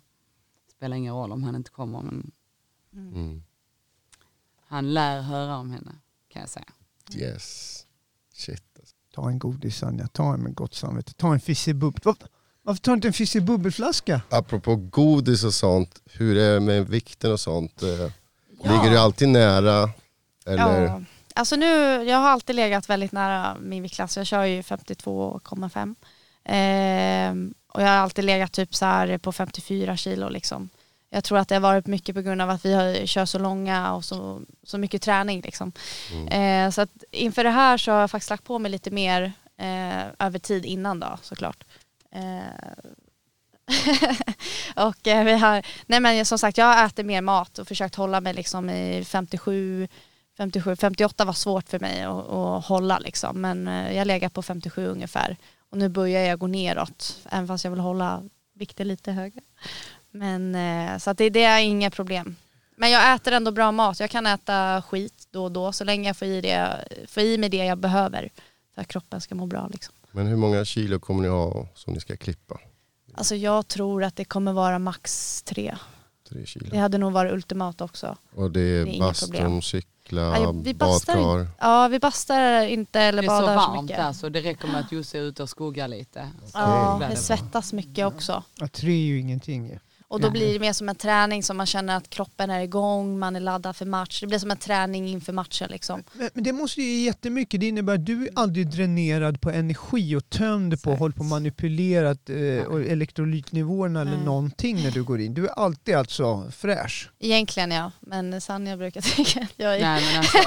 [0.65, 2.01] det spelar ingen roll om han inte kommer.
[2.01, 2.31] Men
[2.93, 3.43] Mm.
[4.67, 5.95] han lär höra om henne
[6.27, 6.65] kan jag säga.
[7.15, 7.85] Yes.
[8.33, 8.63] Shit.
[9.16, 11.14] Ta en godis Sanja, ta en med gott samvete.
[11.14, 12.01] Ta en fizzy-bubbel.
[12.03, 12.16] Var,
[12.64, 14.22] varför tar du inte en fizzy-bubbelflaska?
[14.30, 17.84] Apropå godis och sånt, hur är det med vikten och sånt?
[17.84, 17.89] Eh,
[18.64, 18.72] Ja.
[18.72, 19.89] Ligger du alltid nära?
[20.45, 20.82] Eller?
[20.86, 21.01] Ja.
[21.34, 21.66] Alltså nu,
[22.03, 24.18] jag har alltid legat väldigt nära min viktklass.
[24.18, 25.95] Jag kör ju 52,5.
[26.45, 30.70] Ehm, och jag har alltid legat typ så här på 54 kilo liksom.
[31.10, 33.39] Jag tror att det har varit mycket på grund av att vi har, kör så
[33.39, 35.72] långa och så, så mycket träning liksom.
[36.32, 39.34] Eh, så att inför det här så har jag faktiskt lagt på mig lite mer
[39.57, 41.64] eh, över tid innan då såklart.
[42.12, 42.89] Eh,
[44.86, 48.22] och eh, vi har, nej men som sagt jag äter mer mat och försökt hålla
[48.22, 49.88] mig liksom i 57,
[50.38, 53.41] 57 58 var svårt för mig att, att hålla liksom.
[53.41, 55.38] Men eh, jag lägger på 57 ungefär.
[55.72, 59.41] Och nu börjar jag gå neråt, även fast jag vill hålla vikten lite högre.
[60.12, 62.36] Men eh, så att det, det är inga problem.
[62.78, 63.99] Men jag äter ändå bra mat.
[63.99, 67.38] Jag kan äta skit då och då så länge jag får i, det, får i
[67.38, 68.30] mig det jag behöver
[68.76, 69.68] för att kroppen ska må bra.
[69.72, 69.93] Liksom.
[70.12, 72.60] Men hur många kilo kommer ni ha som ni ska klippa?
[73.14, 75.76] Alltså jag tror att det kommer vara max tre.
[76.30, 76.68] Tre kilo.
[76.72, 78.18] Det hade nog varit ultimat också.
[78.36, 81.47] Och det är, Det är bastun, cykla, Ja, vi bastar badkar.
[81.60, 83.97] Ja, vi bastar inte eller Det är så badar så varmt mycket.
[83.97, 86.30] där så det räcker med att Josse är ute och skuggar lite.
[86.45, 88.43] Så Ja, det svettas mycket också.
[88.60, 89.80] Ja, tre är ju ingenting.
[90.10, 90.32] Och då Nej.
[90.32, 93.39] blir det mer som en träning som man känner att kroppen är igång, man är
[93.39, 94.22] laddad för match.
[94.22, 96.03] Det blir som en träning inför matchen liksom.
[96.14, 97.60] Men, men det måste ju ge jättemycket.
[97.60, 102.30] Det innebär att du är aldrig dränerad på energi och tömd på håller på manipulerat
[102.30, 104.26] eh, och elektrolytnivåerna eller Nej.
[104.26, 105.34] någonting när du går in.
[105.34, 107.12] Du är alltid alltså fräsch.
[107.20, 109.82] Egentligen ja, men Sanja brukar tycka att jag är...
[109.82, 110.38] Nej men alltså,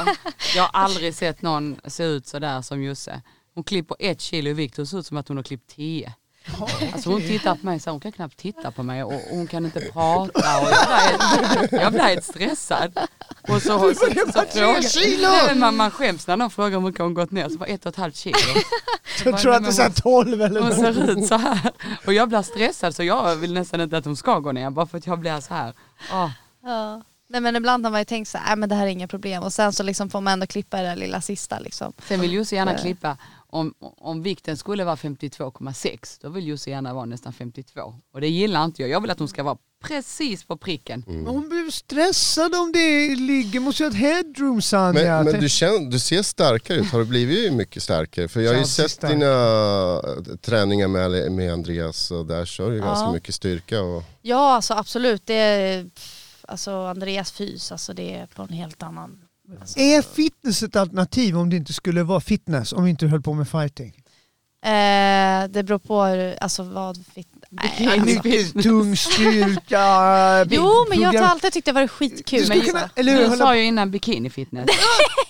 [0.57, 3.23] jag har aldrig sett någon se ut sådär som Josse.
[3.55, 6.15] Hon klipper ett kilo i vikt och ser ut som att hon har klippt tio.
[6.93, 9.65] Alltså hon tittar på mig så hon kan knappt titta på mig och, hon kan
[9.65, 12.99] inte prata och jag blir jag blir helt stressad.
[13.49, 17.15] Och så, så, så, så frågar, man, man skäms när någon frågar hur mycket hon
[17.15, 18.37] gått ner, så var ett och ett halvt kilo.
[19.25, 20.79] Jag tror att det är så 12 eller Hon något.
[20.79, 21.71] ser ut så här.
[22.07, 24.87] Och jag blir stressad så jag vill nästan inte att hon ska gå ner bara
[24.87, 25.73] för att jag blir så här.
[26.13, 26.31] Ah.
[26.65, 27.03] Ja.
[27.29, 29.09] Nej men ibland har man ju tänkt så här, "Nej, men det här är inga
[29.09, 29.43] problem.
[29.43, 31.93] Och sen så liksom får man ändå klippa det där lilla sista liksom.
[32.09, 32.81] Sen vill Josse gärna Eh.
[32.81, 33.17] klippa,
[33.53, 37.95] om, om vikten skulle vara 52,6 då vill Josse gärna vara nästan 52.
[38.13, 38.91] Och det gillar inte jag.
[38.91, 41.05] Jag vill att hon ska vara precis på pricken.
[41.09, 41.27] Mm.
[41.27, 43.61] Hon blir stressad om det ligger.
[43.61, 45.23] Måste ju ha ett headroom Sanja.
[45.23, 48.29] Men, men du, känner, du ser starkare ut, har du blivit mycket starkare?
[48.29, 49.13] För jag har ju Känns sett stark.
[49.13, 49.27] dina
[50.33, 52.85] eh, träningar med, med Andreas och där kör du Ja.
[52.85, 53.83] ganska mycket styrka.
[53.83, 55.91] Och, Ja alltså absolut, det är
[56.49, 59.19] alltså Andreas fys, alltså det är på en helt annan...
[59.77, 62.73] Är fitness ett alternativ om det inte skulle vara fitness?
[62.73, 64.03] Om vi inte höll på med fighting?
[64.65, 66.03] eh, det beror på
[66.41, 67.07] alltså vad...
[67.07, 70.45] Fit, nej, alltså, Mycket tung styrka.
[70.51, 72.39] jo men jag har alltid tyckt det varit skitkul.
[72.39, 73.29] Du skulle Men- kunna, eller hur?
[73.29, 74.67] Du sa ju innan bikini fitness.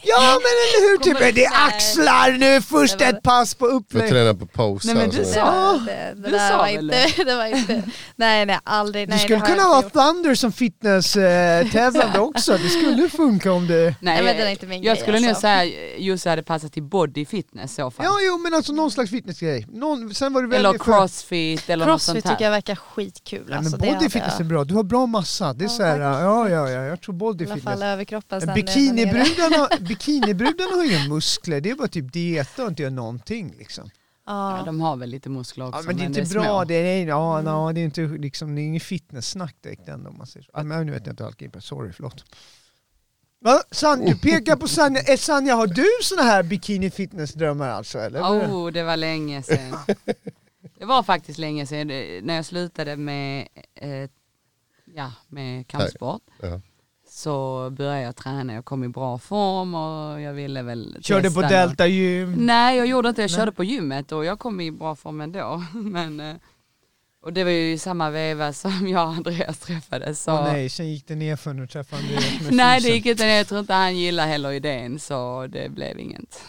[0.04, 4.10] Ja men eller hur, typ, det är axlar nu, först var- ett pass på upplägg.
[4.10, 4.86] träna på posa.
[4.86, 5.22] Nej, men du så.
[5.22, 7.82] Det, sa- var, det, det du där sa var väl inte, det var inte,
[8.16, 9.08] nej nej aldrig.
[9.08, 9.92] Du Nej, skulle det har kunna gjort.
[9.92, 12.52] Thunder som fitness-tävlande också.
[12.58, 13.94] Det skulle funka om det...
[14.00, 15.40] Nej, men det är inte min jag grej, skulle nog alltså.
[15.40, 15.64] säga
[15.98, 18.06] Josse hade passat till body fitness i så fall.
[18.06, 19.66] Ja, jo men alltså någon slags fitnessgrej.
[19.72, 22.32] Någon, sen var du eller crossfit eller något Crossfit här.
[22.34, 23.44] tycker jag verkar skitkul.
[23.48, 25.52] Nej, alltså, men det body fitness är bra, du har bra massa.
[25.52, 27.74] Det är Ja, så här, ja, ja, ja, jag tror I body alla fitness.
[27.74, 28.46] fall överkroppen sen.
[28.48, 28.64] där nere.
[28.64, 33.90] Bikinibrudarna, bikinibrudarna har inga muskler, det är bara typ dieta och inte göra någonting liksom.
[34.26, 34.64] Ja, Ja.
[34.64, 36.40] de har väl lite muskler också Ja, men det är inte små.
[36.42, 37.52] bra, det är, ja, Mm.
[37.52, 40.50] no, det är inte liksom, det är inget fitnesssnack direkt ändå om man säger så.
[40.54, 42.24] Ja, men nu vet jag inte allt sorry, förlåt.
[43.44, 43.62] Va?
[43.70, 47.98] Sanja, du pekar på Sanja, eh, Sanja har du såna här bikini fitness drömmar alltså
[47.98, 48.20] eller?
[48.22, 49.78] Oh, det var länge sedan.
[50.82, 51.86] Det var faktiskt länge sedan
[52.26, 54.10] när jag slutade med, eh,
[54.94, 56.22] ja, med kampsport.
[56.40, 56.60] Ja.
[57.08, 61.34] Så började jag träna, jag kom i bra form och jag ville väl Körde testa
[61.34, 61.50] på något.
[61.50, 62.32] Delta gym.
[62.32, 63.36] Nej jag gjorde inte, jag Nej.
[63.38, 65.64] körde på gymmet och jag kom i bra form ändå.
[65.74, 66.36] Men, eh,
[67.22, 70.22] och det var ju i samma veva som jag och Andreas träffades.
[70.22, 70.32] Så.
[70.32, 73.24] Åh nej, sen gick det ner för du träffade Andreas med Nej det gick inte
[73.24, 76.42] ner, jag tror inte han gillar heller idén så det blev inget.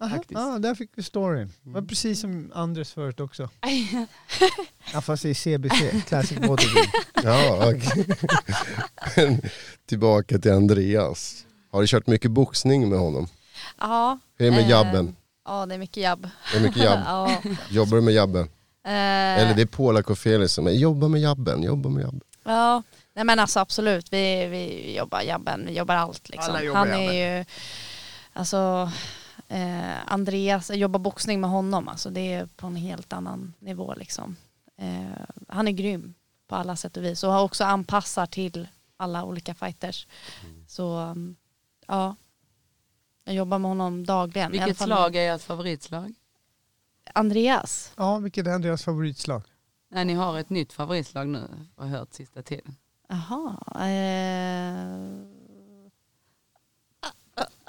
[0.00, 0.40] Aha, faktiskt.
[0.40, 1.52] Ja, där fick vi storyn.
[1.62, 3.48] Det var precis som Andres förut också.
[4.92, 5.74] Ja, fast i CBC,
[6.08, 6.92] Classic Bodybuilding.
[7.24, 7.72] Ja.
[9.16, 9.40] Men
[9.86, 11.44] Tillbaka till Andreas.
[11.72, 13.28] Har du kört mycket boxning med honom?
[13.80, 14.18] Ja.
[14.38, 15.16] Hur är det med eh, jabben?
[15.44, 16.28] Ja det är mycket jabb.
[16.52, 17.00] Det är mycket jabb.
[17.06, 17.42] ja.
[17.70, 18.48] Jobbar du med jabben?
[18.84, 18.92] Eh,
[19.42, 22.20] Eller det är Paula Corfelius som är jobba med jabben, jobba med jabben.
[22.44, 22.82] Ja,
[23.14, 24.12] nej men alltså absolut.
[24.12, 26.50] Vi, vi jobbar jabben, vi jobbar allt liksom.
[26.54, 27.44] Alla jobbar Han är ju,
[28.32, 28.90] alltså
[29.48, 33.94] eh, Andreas, jag jobbar boxning med honom, alltså det är på en helt annan nivå
[33.96, 34.36] liksom.
[34.76, 36.14] Eh, han är grym
[36.46, 40.06] på alla sätt och vis och har också anpassar till alla olika fighters.
[40.66, 41.36] Så um,
[41.86, 42.16] ja,
[43.24, 44.54] jag jobbar med honom dagligen.
[44.54, 46.14] I alla Vilket fall- slag är ert favoritslag?
[47.14, 47.92] Andreas.
[47.96, 49.42] Ja, vilket är Andreas favoritslag?
[49.90, 52.76] Nej ni har ett nytt favoritslag nu, har jag hört sista tiden.
[53.08, 53.56] Jaha.
[53.74, 55.37] Eh...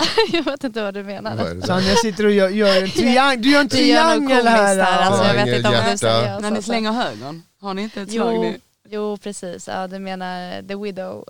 [0.31, 1.35] jag vet inte vad du menar.
[1.35, 1.67] Det?
[1.67, 4.57] Sanja sitter och gör, gör en triangel, du gör en triangel här.
[4.57, 6.29] komiskt där, alltså, jag vet inte om du är.
[6.29, 6.61] När ni alltså.
[6.61, 8.59] slänger högern, har ni inte ett slag Jo, nu?
[8.89, 11.25] jo precis, ja, du menar The Widow.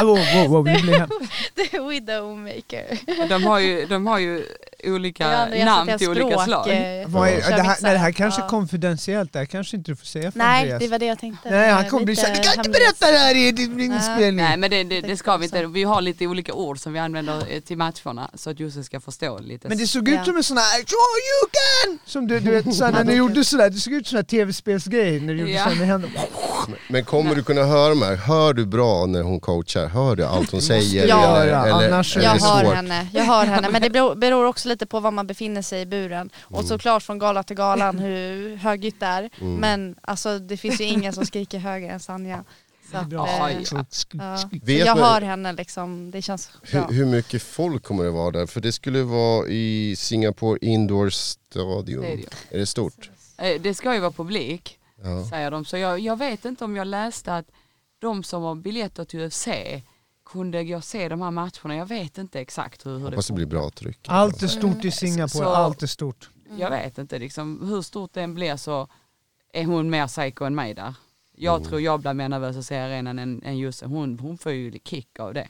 [0.00, 0.64] Ah, wow, wow.
[1.54, 2.98] The Widowmaker.
[3.28, 4.44] De har ju, de har ju
[4.84, 6.68] olika Andreas namn till olika slag.
[6.68, 8.44] eh, Vad är, det, här, nej, det här kanske Ja.
[8.44, 10.82] är konfidentiellt, det här kanske inte du får säga för Nej, Andreas.
[10.82, 11.50] det var det jag tänkte.
[11.50, 14.36] Nej, han kommer bli såhär, du kan inte berätta det här i din inspelning.
[14.44, 15.66] Nej men det, det, det ska vi inte.
[15.66, 19.00] Vi har lite olika ord som vi använder eh, till matcherna så att Josse ska
[19.00, 19.68] förstå lite.
[19.68, 20.24] Men det såg ut Ja.
[20.24, 20.96] som en sån här so
[21.28, 21.98] you can!
[22.06, 25.20] Som du, du vet, såhär, när ni gjorde sådär, det såg ut som en tv-spelsgrej
[25.20, 25.62] när du gjorde Ja.
[25.64, 26.20] såhär med händerna.
[26.88, 28.16] Men kommer du kunna höra här?
[28.16, 29.86] Hör du bra när hon coachar?
[29.86, 31.06] Hör du allt hon säger?
[31.08, 33.68] Ja, eller, eller, annars är eller Jag det hör henne, jag hör henne.
[33.70, 36.30] Men det beror också lite på var man befinner sig i buren.
[36.42, 39.30] Och såklart från gala till galan hur högljutt det är.
[39.40, 42.44] Men alltså det finns ju ingen som skriker högre än Sanja.
[42.90, 43.26] Så att, Bra.
[43.28, 43.58] eh,
[44.12, 44.48] ja.
[44.66, 46.88] Jag man- hör henne liksom, det känns Hur, bra.
[46.88, 48.46] hur mycket folk kommer det vara där?
[48.46, 52.02] För det skulle vara i Singapore Indoor Stadium.
[52.02, 52.28] Stadium.
[52.50, 53.10] Är det stort?
[53.38, 55.28] Eh, Det ska ju vara publik, Ja.
[55.30, 55.64] säger de.
[55.64, 57.46] Så jag, jag vet inte om jag läste att
[57.98, 59.48] de som har biljetter till UFC
[60.28, 61.76] kunde och se de här matcherna.
[61.76, 63.98] Jag vet inte exakt hur, hur det Hoppas det blir bra tryck.
[64.08, 66.30] Allt är stort i Singapore, Så- allt är stort.
[66.58, 68.88] Jag vet inte liksom, hur stort det än blir så
[69.52, 70.94] är hon mer psycho än mig där.
[71.36, 71.68] Jag Mm.
[71.68, 73.86] tror jag blir mer nervös att se arenan än, än Josse.
[73.86, 75.48] Hon, hon får ju kick av det.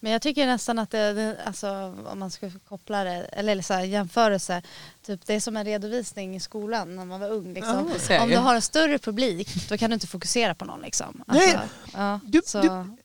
[0.00, 3.74] Men jag tycker nästan att det, det alltså, om man ska koppla det, eller så
[3.74, 4.62] här, jämförelse,
[5.06, 7.54] typ det är som en redovisning i skolan när man var ung.
[7.54, 7.90] Liksom.
[7.98, 8.40] ser om jag.
[8.40, 10.80] du har en större publik, då kan du inte fokusera på någon.
[10.80, 11.24] Liksom.
[11.26, 11.58] Nej.
[11.94, 12.96] ja, Du- så, du-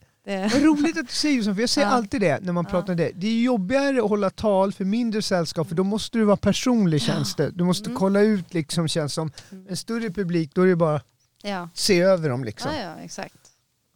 [0.53, 1.93] Vad roligt att du säger så, för jag säger Ja.
[1.93, 3.11] alltid det när man pratar om det.
[3.15, 7.01] Det är jobbigare att hålla tal för mindre sällskap för då måste du vara personlig
[7.01, 7.49] känns det.
[7.51, 7.99] Du måste Mm.
[7.99, 9.31] kolla ut liksom känns som
[9.69, 11.01] en större publik, då är det bara
[11.43, 11.69] ja.
[11.73, 12.71] se över dem liksom.
[12.75, 13.35] ja, ja, exakt.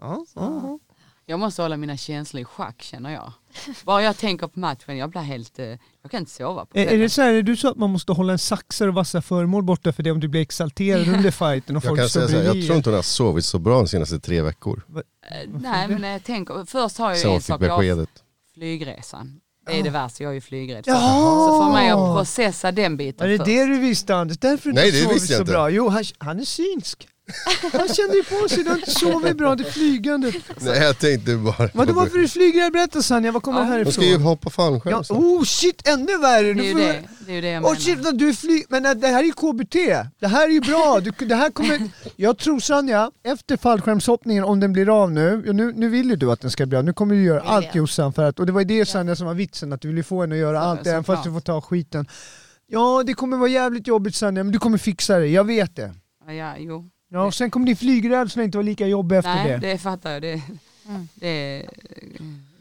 [0.02, 0.26] Ja.
[1.32, 3.34] Jag måste hålla mina känslor i schack känner jag.
[3.84, 5.66] Bara jag tänker på matchen, jag blir helt, eh,
[6.02, 7.90] jag kan inte sova på Är, är det så här, är du så att man
[7.90, 11.32] måste hålla en saxar och vassa föremål borta för det om du blir exalterad under
[11.32, 13.46] fighten och Jag folk kan står säga så här, jag tror inte hon har sovit
[13.46, 14.84] så bra de senaste tre veckor.
[14.96, 18.08] Eh, Nej men jag tänker, först har jag ju en sak, jag
[18.54, 19.40] flygresan.
[19.66, 20.84] Det är det värsta, jag är ju flygrädd.
[20.88, 21.48] Jaha!
[21.48, 23.46] Så för mig att processa den biten det först.
[23.46, 24.38] det du visste Anders?
[24.38, 25.52] Därför du Nej, det visste jag så inte.
[25.52, 25.70] bra?
[25.70, 27.08] Jo, han, han är synsk.
[27.74, 30.32] Han kände ju på sig, du har inte sovit bra, det är flygande.
[30.60, 31.70] Nej jag tänkte bara...
[31.74, 32.72] Vadå varför du flygrädd?
[32.74, 34.26] Berätta Sanja, var kommer Ja, det Hon ska ju härifrån?
[34.28, 35.16] hoppa fallskärm Ja, sen.
[35.18, 36.48] oh shit, ännu värre!
[36.48, 37.76] Det Nu är ju det, jag- det, är ju det jag Åh menar.
[37.82, 38.66] shit, du är flyg...
[38.70, 39.76] Men det här är ju KBT.
[40.20, 41.00] Det här är ju bra.
[41.04, 41.90] Du, det här kommer...
[42.16, 46.16] Jag tror Sanja, efter fallskärmshoppningen, om den blir av nu, ja, nu, nu vill ju
[46.16, 47.76] du att den ska bli av, nu kommer du göra Vill allt jag.
[47.76, 50.04] Jossan för att, och det var ju det Sanja som var vitsen, att du ville
[50.04, 52.08] få henne att göra Så- allt, även fast du får ta skiten.
[52.68, 55.94] Ja, det kommer vara jävligt jobbigt Sanja, men du kommer fixa det, jag vet det.
[56.28, 56.90] Ja, ja, jo.
[57.14, 59.58] Ja, och sen kommer din flygrädsla inte vara lika jobbig efter Nej, det.
[59.58, 60.22] det fattar jag.
[60.22, 60.42] Det,
[60.88, 61.08] Mm.
[61.14, 61.66] det,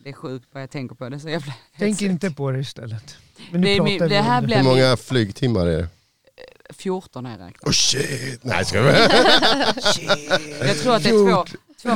[0.05, 1.21] det är sjukt vad jag tänker på det.
[1.21, 1.43] Så jag
[1.79, 3.17] Tänk inte på det istället.
[3.51, 5.89] Men Det är min- vi det här blir- Hur många flygtimmar är det?
[6.71, 7.65] 14 har jag räknat.
[7.65, 8.41] Oh shit!
[8.45, 8.87] Nej ska jag
[10.69, 11.45] Jag tror att det är två,
[11.83, 11.95] två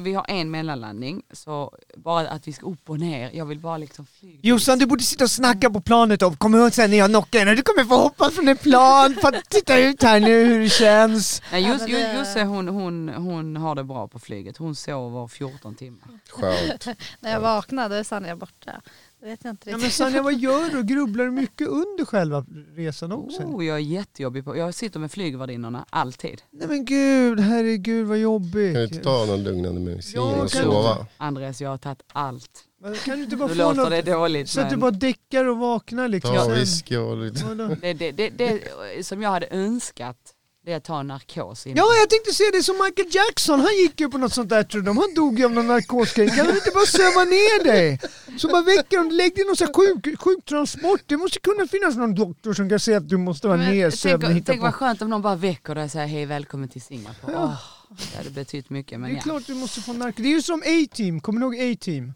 [0.00, 1.22] vi har en mellanlandning.
[1.32, 3.30] Så bara att vi ska upp och ner.
[3.34, 4.38] Jag vill bara liksom flyga.
[4.42, 7.38] Jossan du borde sitta och snacka på planet och kom ihåg sen när jag knockar
[7.38, 10.60] henne, du kommer få hoppa från ett plan för att titta ut här nu hur
[10.60, 11.42] det känns.
[11.52, 11.88] Nej, Ja, just,
[12.18, 14.56] Josse hon, hon, hon har det bra på flyget.
[14.56, 16.08] Hon sover 14 timmar.
[16.30, 16.86] Skönt.
[17.20, 18.80] När jag vaknade då är Sanja borta.
[19.22, 20.82] Vet jag inte Ja, men Sanja vad gör du?
[20.94, 22.44] Grubblar du mycket under själva
[22.74, 23.42] resan också?
[23.42, 26.42] Oh, jag är jättejobbig på, jag sitter med flygvärdinnorna alltid.
[26.50, 28.74] Nej men gud, herregud vad jobbigt.
[28.74, 31.06] Kan du inte ta någon lugnande medicin Ja, och sova?
[31.16, 32.64] Andreas, jag har tagit allt.
[32.80, 34.80] Men Kan du inte bara Nu få låter något, det dåligt så att du men
[34.80, 36.34] bara däckar och vaknar liksom?
[36.34, 37.54] Ta whisky och lite...
[37.80, 40.34] Det, det, det, det som jag hade önskat
[40.68, 41.76] det är att ta narkos innan.
[41.76, 44.62] Ja, jag tänkte säga det som Michael Jackson, han gick ju på något sånt där
[44.62, 44.96] tror de.
[44.96, 46.34] Han dog ju av någon narkotika.
[46.36, 48.00] Kan du inte bara söva ner dig?
[48.38, 51.02] Så bara väcker de, lägg dig i någon sån sjuk, sjuktransport.
[51.06, 54.46] Det måste kunna finnas någon doktor som kan säga att du måste vara nedsövd tänk,
[54.46, 57.32] tänk vad skönt om någon bara väcker dig och säger hej välkommen till Singapore.
[57.32, 57.56] Ja.
[57.90, 59.22] Åh, det hade betytt mycket men Det är ja.
[59.22, 60.22] klart du måste få narkotika.
[60.22, 62.12] Det är ju som A-Team, kommer du ihåg A-Team?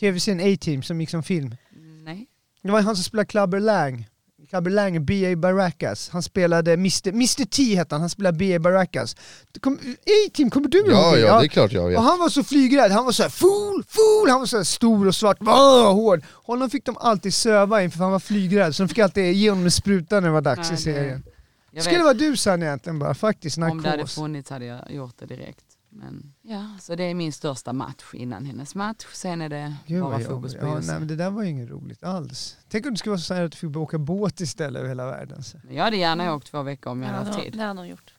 [0.00, 1.56] Tv-serien A-Team som gick som film.
[2.04, 2.26] Nej.
[2.62, 4.06] Det var han som spelade Clubber Lang.
[4.50, 5.36] Clubber Lang, B.A.
[5.36, 6.08] Baracus.
[6.08, 7.08] Han spelade Mr.
[7.08, 7.44] Mr.
[7.44, 8.58] T hette han, han spelade B.A.
[8.58, 9.16] Baracus.
[9.52, 11.20] Det kom- A-Team, kommer du ihåg Ja, det?
[11.20, 11.98] ja det är klart jag Och vet.
[12.00, 15.06] han var så flygrädd, han var så här fool, fool, han var så här stor
[15.06, 16.22] och svart, Åh, hård.
[16.32, 19.50] Honom fick de alltid söva in för han var flygrädd, så de fick alltid ge
[19.50, 21.24] honom en spruta när det var dags Nej, i det- serien.
[21.70, 24.14] Jag Skulle vara du Sanna egentligen bara, faktiskt, om det hade narkos.
[24.14, 25.64] funnits hade jag gjort det direkt.
[25.90, 29.04] Men ja, så det är min största match innan hennes match.
[29.12, 31.70] Sen är det Gud, bara fokus på ja, nej, men Det där var ju inget
[31.70, 32.56] roligt alls.
[32.68, 35.06] Tänk om det skulle vara så här att du fick åka båt istället över hela
[35.06, 35.42] världen.
[35.42, 35.58] Så.
[35.70, 37.60] Jag hade gärna åkt två veckor om jag Ja, hade haft det tid.
[37.60, 38.14] har jag nog gjort.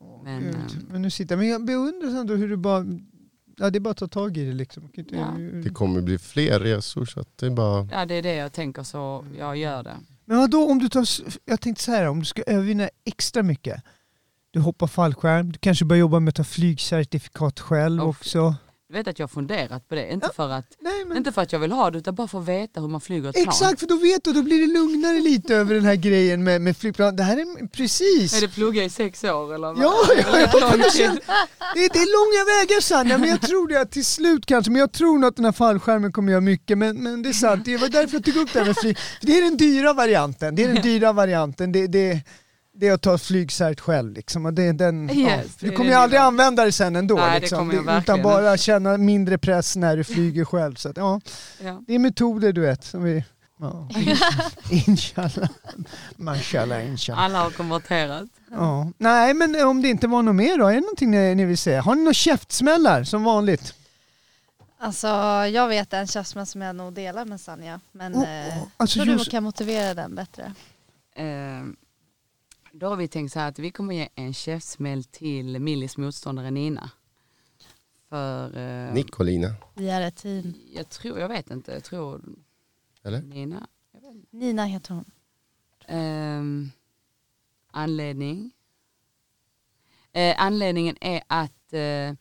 [0.00, 0.54] Åh, Men, Gud.
[0.54, 2.86] ehm, men nu sitter jag, men jag beundrar ändå hur du bara,
[3.58, 4.88] ja det är bara att ta tag i det liksom.
[4.92, 5.30] Inte- Ja.
[5.64, 7.88] Det kommer bli fler resor så att det är bara...
[7.92, 9.96] Ja det är det jag tänker så jag gör det.
[10.24, 11.06] Men vadå om du tar,
[11.44, 13.82] jag tänkte så här, om du ska övervinna extra mycket.
[14.50, 18.54] Du hoppar fallskärm, du kanske börjar jobba med att ta flygcertifikat själv Oh, också.
[18.88, 21.16] du vet att jag har funderat på det, inte, Ja, för att, Nej, men...
[21.16, 23.28] inte för att jag vill ha det utan bara för att veta hur man flyger
[23.28, 23.48] ett plan.
[23.48, 26.60] Exakt, för då vet du, då blir det lugnare lite över den här grejen med,
[26.60, 27.16] med flygplan.
[27.16, 28.36] Det här är precis...
[28.36, 29.68] Är det plugga i sex år eller?
[29.72, 29.82] vad?
[29.82, 30.92] Ja, ja, ja, tid?
[30.92, 31.20] känner-
[31.74, 34.80] det, det är långa vägar Sanja, men jag tror det att till slut kanske, men
[34.80, 37.64] jag tror nog att den här fallskärmen kommer göra mycket, men, men det är sant,
[37.64, 38.98] det var därför jag tog upp det här med flyg.
[39.20, 42.20] Det är den dyra varianten, det är den dyra varianten, det, det,
[42.80, 44.46] det är att ta ett flygcert själv liksom.
[44.46, 46.96] Och det, är den, ja, Yes, det du kommer det ju aldrig använda det sen
[46.96, 47.58] ändå, Nej, det liksom.
[47.58, 50.74] kommer jag utan bara känna mindre press när du flyger själv.
[50.74, 51.20] Så att, ja,
[51.62, 51.82] Ja.
[51.86, 53.24] det är metoder du vet, som vi...
[53.60, 53.88] Ja.
[54.86, 55.48] Inshallah.
[56.16, 57.24] Mashallah, inshallah.
[57.24, 58.24] Alla har konverterat.
[58.50, 58.92] Ja.
[58.98, 60.66] Nej, men om det inte var något mer då?
[60.66, 61.80] Är det någonting ni, ni vill säga?
[61.82, 63.74] Har ni några käftsmällar som vanligt?
[64.80, 65.06] Alltså
[65.52, 67.80] jag vet en käftsmäll som jag nog delar med Sanja.
[67.92, 70.54] Men Oh, eh, alltså, tror du just- kan motivera den bättre.
[71.16, 71.24] Eh,
[72.78, 76.50] då har vi tänkt så här att vi kommer ge en käftsmäll till Millis motståndare
[76.50, 76.90] Nina.
[78.08, 80.54] För eh, Nicolina, Vi är ett team.
[80.74, 82.22] jag tror, jag vet inte, jag tror
[83.02, 83.22] eller?
[83.22, 83.66] Nina.
[84.30, 85.04] Nina heter hon.
[85.86, 86.70] Ehm,
[87.70, 88.52] anledning?
[90.12, 92.14] Eh, anledningen är att eh,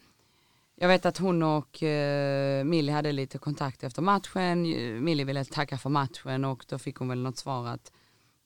[0.75, 4.61] jag vet att hon och eh, Millie hade lite kontakt efter matchen.
[5.03, 7.91] Millie ville tacka för matchen och då fick hon väl något svar att,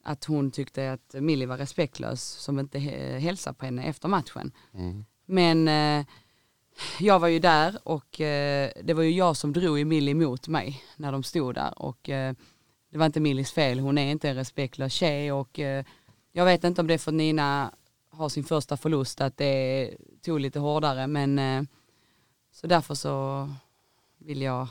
[0.02, 4.52] att hon tyckte att Millie var respektlös som inte hälsade på henne efter matchen.
[5.26, 6.06] Men eh,
[7.00, 10.84] jag var ju där och eh, det var ju jag som drog Millie mot mig
[10.96, 12.34] när de stod där och eh,
[12.90, 15.84] det var inte Millis fel, hon är inte en respektlös tjej och eh,
[16.32, 17.72] jag vet inte om det är för att Nina
[18.10, 19.90] har sin första förlust att det
[20.22, 21.62] tog lite hårdare men eh,
[22.52, 23.48] så därför så
[24.18, 24.68] vill jag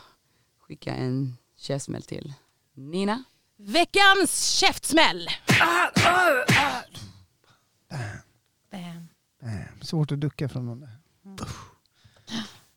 [0.59, 2.33] skicka en käftsmäll till
[2.73, 3.23] Nina.
[3.65, 5.27] Veckans käftsmäll!
[8.71, 9.07] Bam.
[9.43, 10.89] Eh, Svårt att ducka från någon där.
[11.25, 11.37] Mm.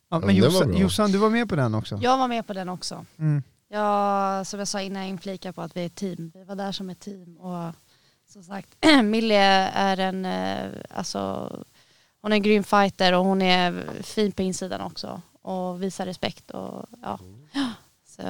[0.09, 0.79] Ja, men men det var Jossan, bra.
[0.81, 1.99] Jossan, du var med på den också?
[2.03, 3.07] Jag var med på den också.
[3.19, 3.43] Mm.
[3.69, 6.33] Jag, som jag sa innan, jag inflikar på att vi är ett team.
[6.35, 7.37] Vi var där som ett team.
[7.37, 7.75] Och
[8.29, 8.69] som sagt,
[9.05, 9.37] Millie
[9.75, 11.51] är en, eh, alltså,
[12.21, 15.23] hon är en grym fighter och hon är fin på insidan också.
[15.43, 16.51] Och visar respekt.
[16.51, 17.19] Och, ja.
[18.07, 18.23] Så,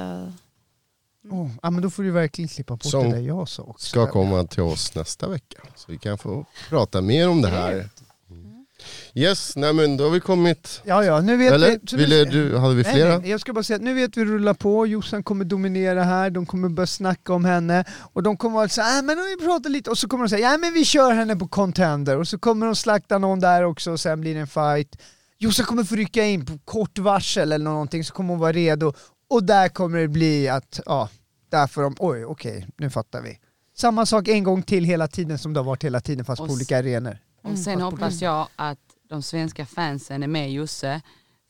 [1.29, 3.87] Oh, ja, men då får du verkligen klippa bort Som det där jag sa också.
[3.89, 5.61] Ska komma till oss nästa vecka.
[5.75, 7.71] Så vi kan få prata mer om det här.
[7.71, 8.65] Mm.
[9.13, 10.81] Yes, nej men då har vi kommit.
[10.83, 11.79] Ja, ja, nu vet Eller?
[11.91, 11.97] vi.
[11.97, 13.17] Ville du, hade vi Nej, flera?
[13.17, 16.29] nej, jag ska bara säga att nu vet vi rullar på, Jossan kommer dominera här,
[16.29, 19.69] de kommer börja snacka om henne och de kommer vara såhär, äh, men vi pratar
[19.69, 22.37] lite och så kommer de säga, ja men vi kör henne på contender och så
[22.37, 24.97] kommer de slakta någon där också och sen blir det en fight.
[25.37, 28.93] Jossan kommer få rycka in på kort varsel eller någonting så kommer hon vara redo
[29.29, 31.09] och där kommer det bli att, ja,
[31.49, 33.39] där får de, oj okej, nu fattar vi.
[33.77, 36.47] Samma sak en gång till hela tiden som det har varit hela tiden fast Och
[36.47, 37.17] på olika arenor.
[37.43, 41.01] Och sen hoppas jag att de svenska fansen är med Josse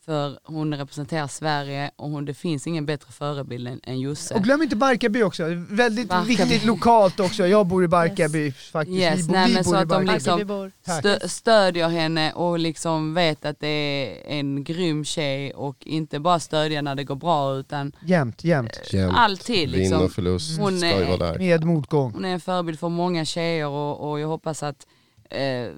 [0.05, 4.33] för hon representerar Sverige och hon, det finns ingen bättre förebild än, än Josse.
[4.35, 6.35] Och glöm inte Barkarby också, väldigt Barkarby.
[6.35, 7.47] viktigt lokalt också.
[7.47, 8.97] Jag bor i Barkarby faktiskt.
[8.99, 10.13] Yes, vi nej, vi men bor så i att de Barkarby.
[10.13, 16.19] liksom- stö, stödjer henne och liksom vet att det är en grym tjej och inte
[16.19, 18.79] bara stödja när det går bra utan Jämt, jämt.
[18.93, 19.13] Jämt.
[19.17, 20.01] alltid Vinn liksom.
[20.01, 21.39] och förlust Hon ska ju är- vara där.
[21.39, 22.11] Med motgång.
[22.13, 24.87] Hon är en förebild för många tjejer och, och jag hoppas att
[25.29, 25.71] eh,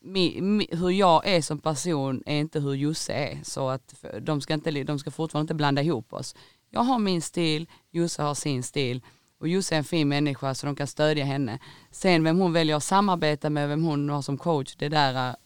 [0.00, 3.38] mi, mi, hur jag är som person är inte hur Josse är.
[3.42, 6.34] Så att de ska, inte, de ska fortfarande inte blanda ihop oss.
[6.70, 9.02] Jag har min stil, Josse har sin stil
[9.40, 11.58] och Josse är en fin människa så de kan stödja henne.
[11.90, 15.36] Sen vem hon väljer att samarbeta med, vem hon har som coach, det där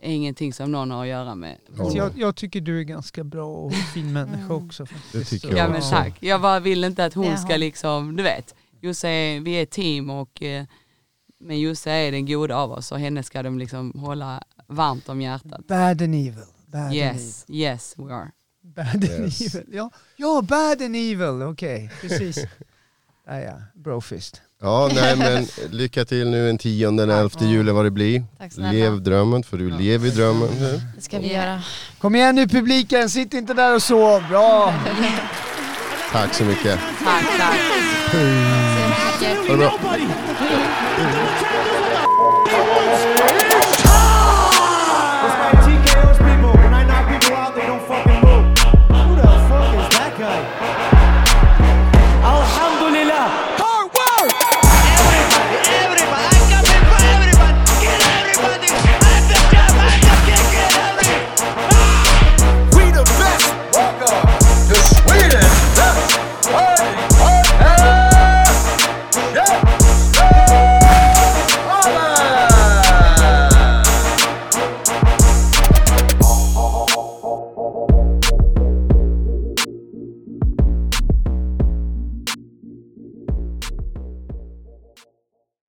[0.00, 1.56] är ingenting som någon har att göra med.
[1.94, 4.86] Jag, jag tycker du är ganska bra och fin människa också.
[4.86, 5.12] Faktiskt.
[5.12, 6.16] Det tycker jag Ja men tack.
[6.20, 10.10] Jag bara vill inte att hon ska liksom, du vet, Josse vi är ett team
[10.10, 10.64] och eh,
[11.46, 15.20] men Josse är den goda av oss och henne ska de liksom hålla varmt om
[15.20, 15.66] hjärtat.
[15.68, 16.34] Bad and evil.
[16.66, 16.98] Bad and evil.
[16.98, 18.30] Yes, yes we are.
[18.76, 19.54] Bad and Yes.
[19.54, 19.66] evil.
[19.72, 21.42] Ja, ja, bad and evil.
[21.42, 22.38] Okej, precis.
[23.26, 23.52] ja, ja.
[23.74, 24.42] Brofist.
[24.62, 28.24] Ja, nej men lycka till nu en tionde, den elfte juli vad det blir.
[28.56, 30.80] Lev drömmen, för du lever i drömmen nu.
[30.96, 31.60] Det ska vi göra.
[31.98, 34.22] Kom igen nu publiken, sitt inte där och sov.
[34.28, 34.74] Bra!
[36.12, 36.80] Tack så mycket.
[37.04, 37.60] Tack, tack.
[39.48, 39.72] Ha det bra.
[42.56, 43.45] Jones.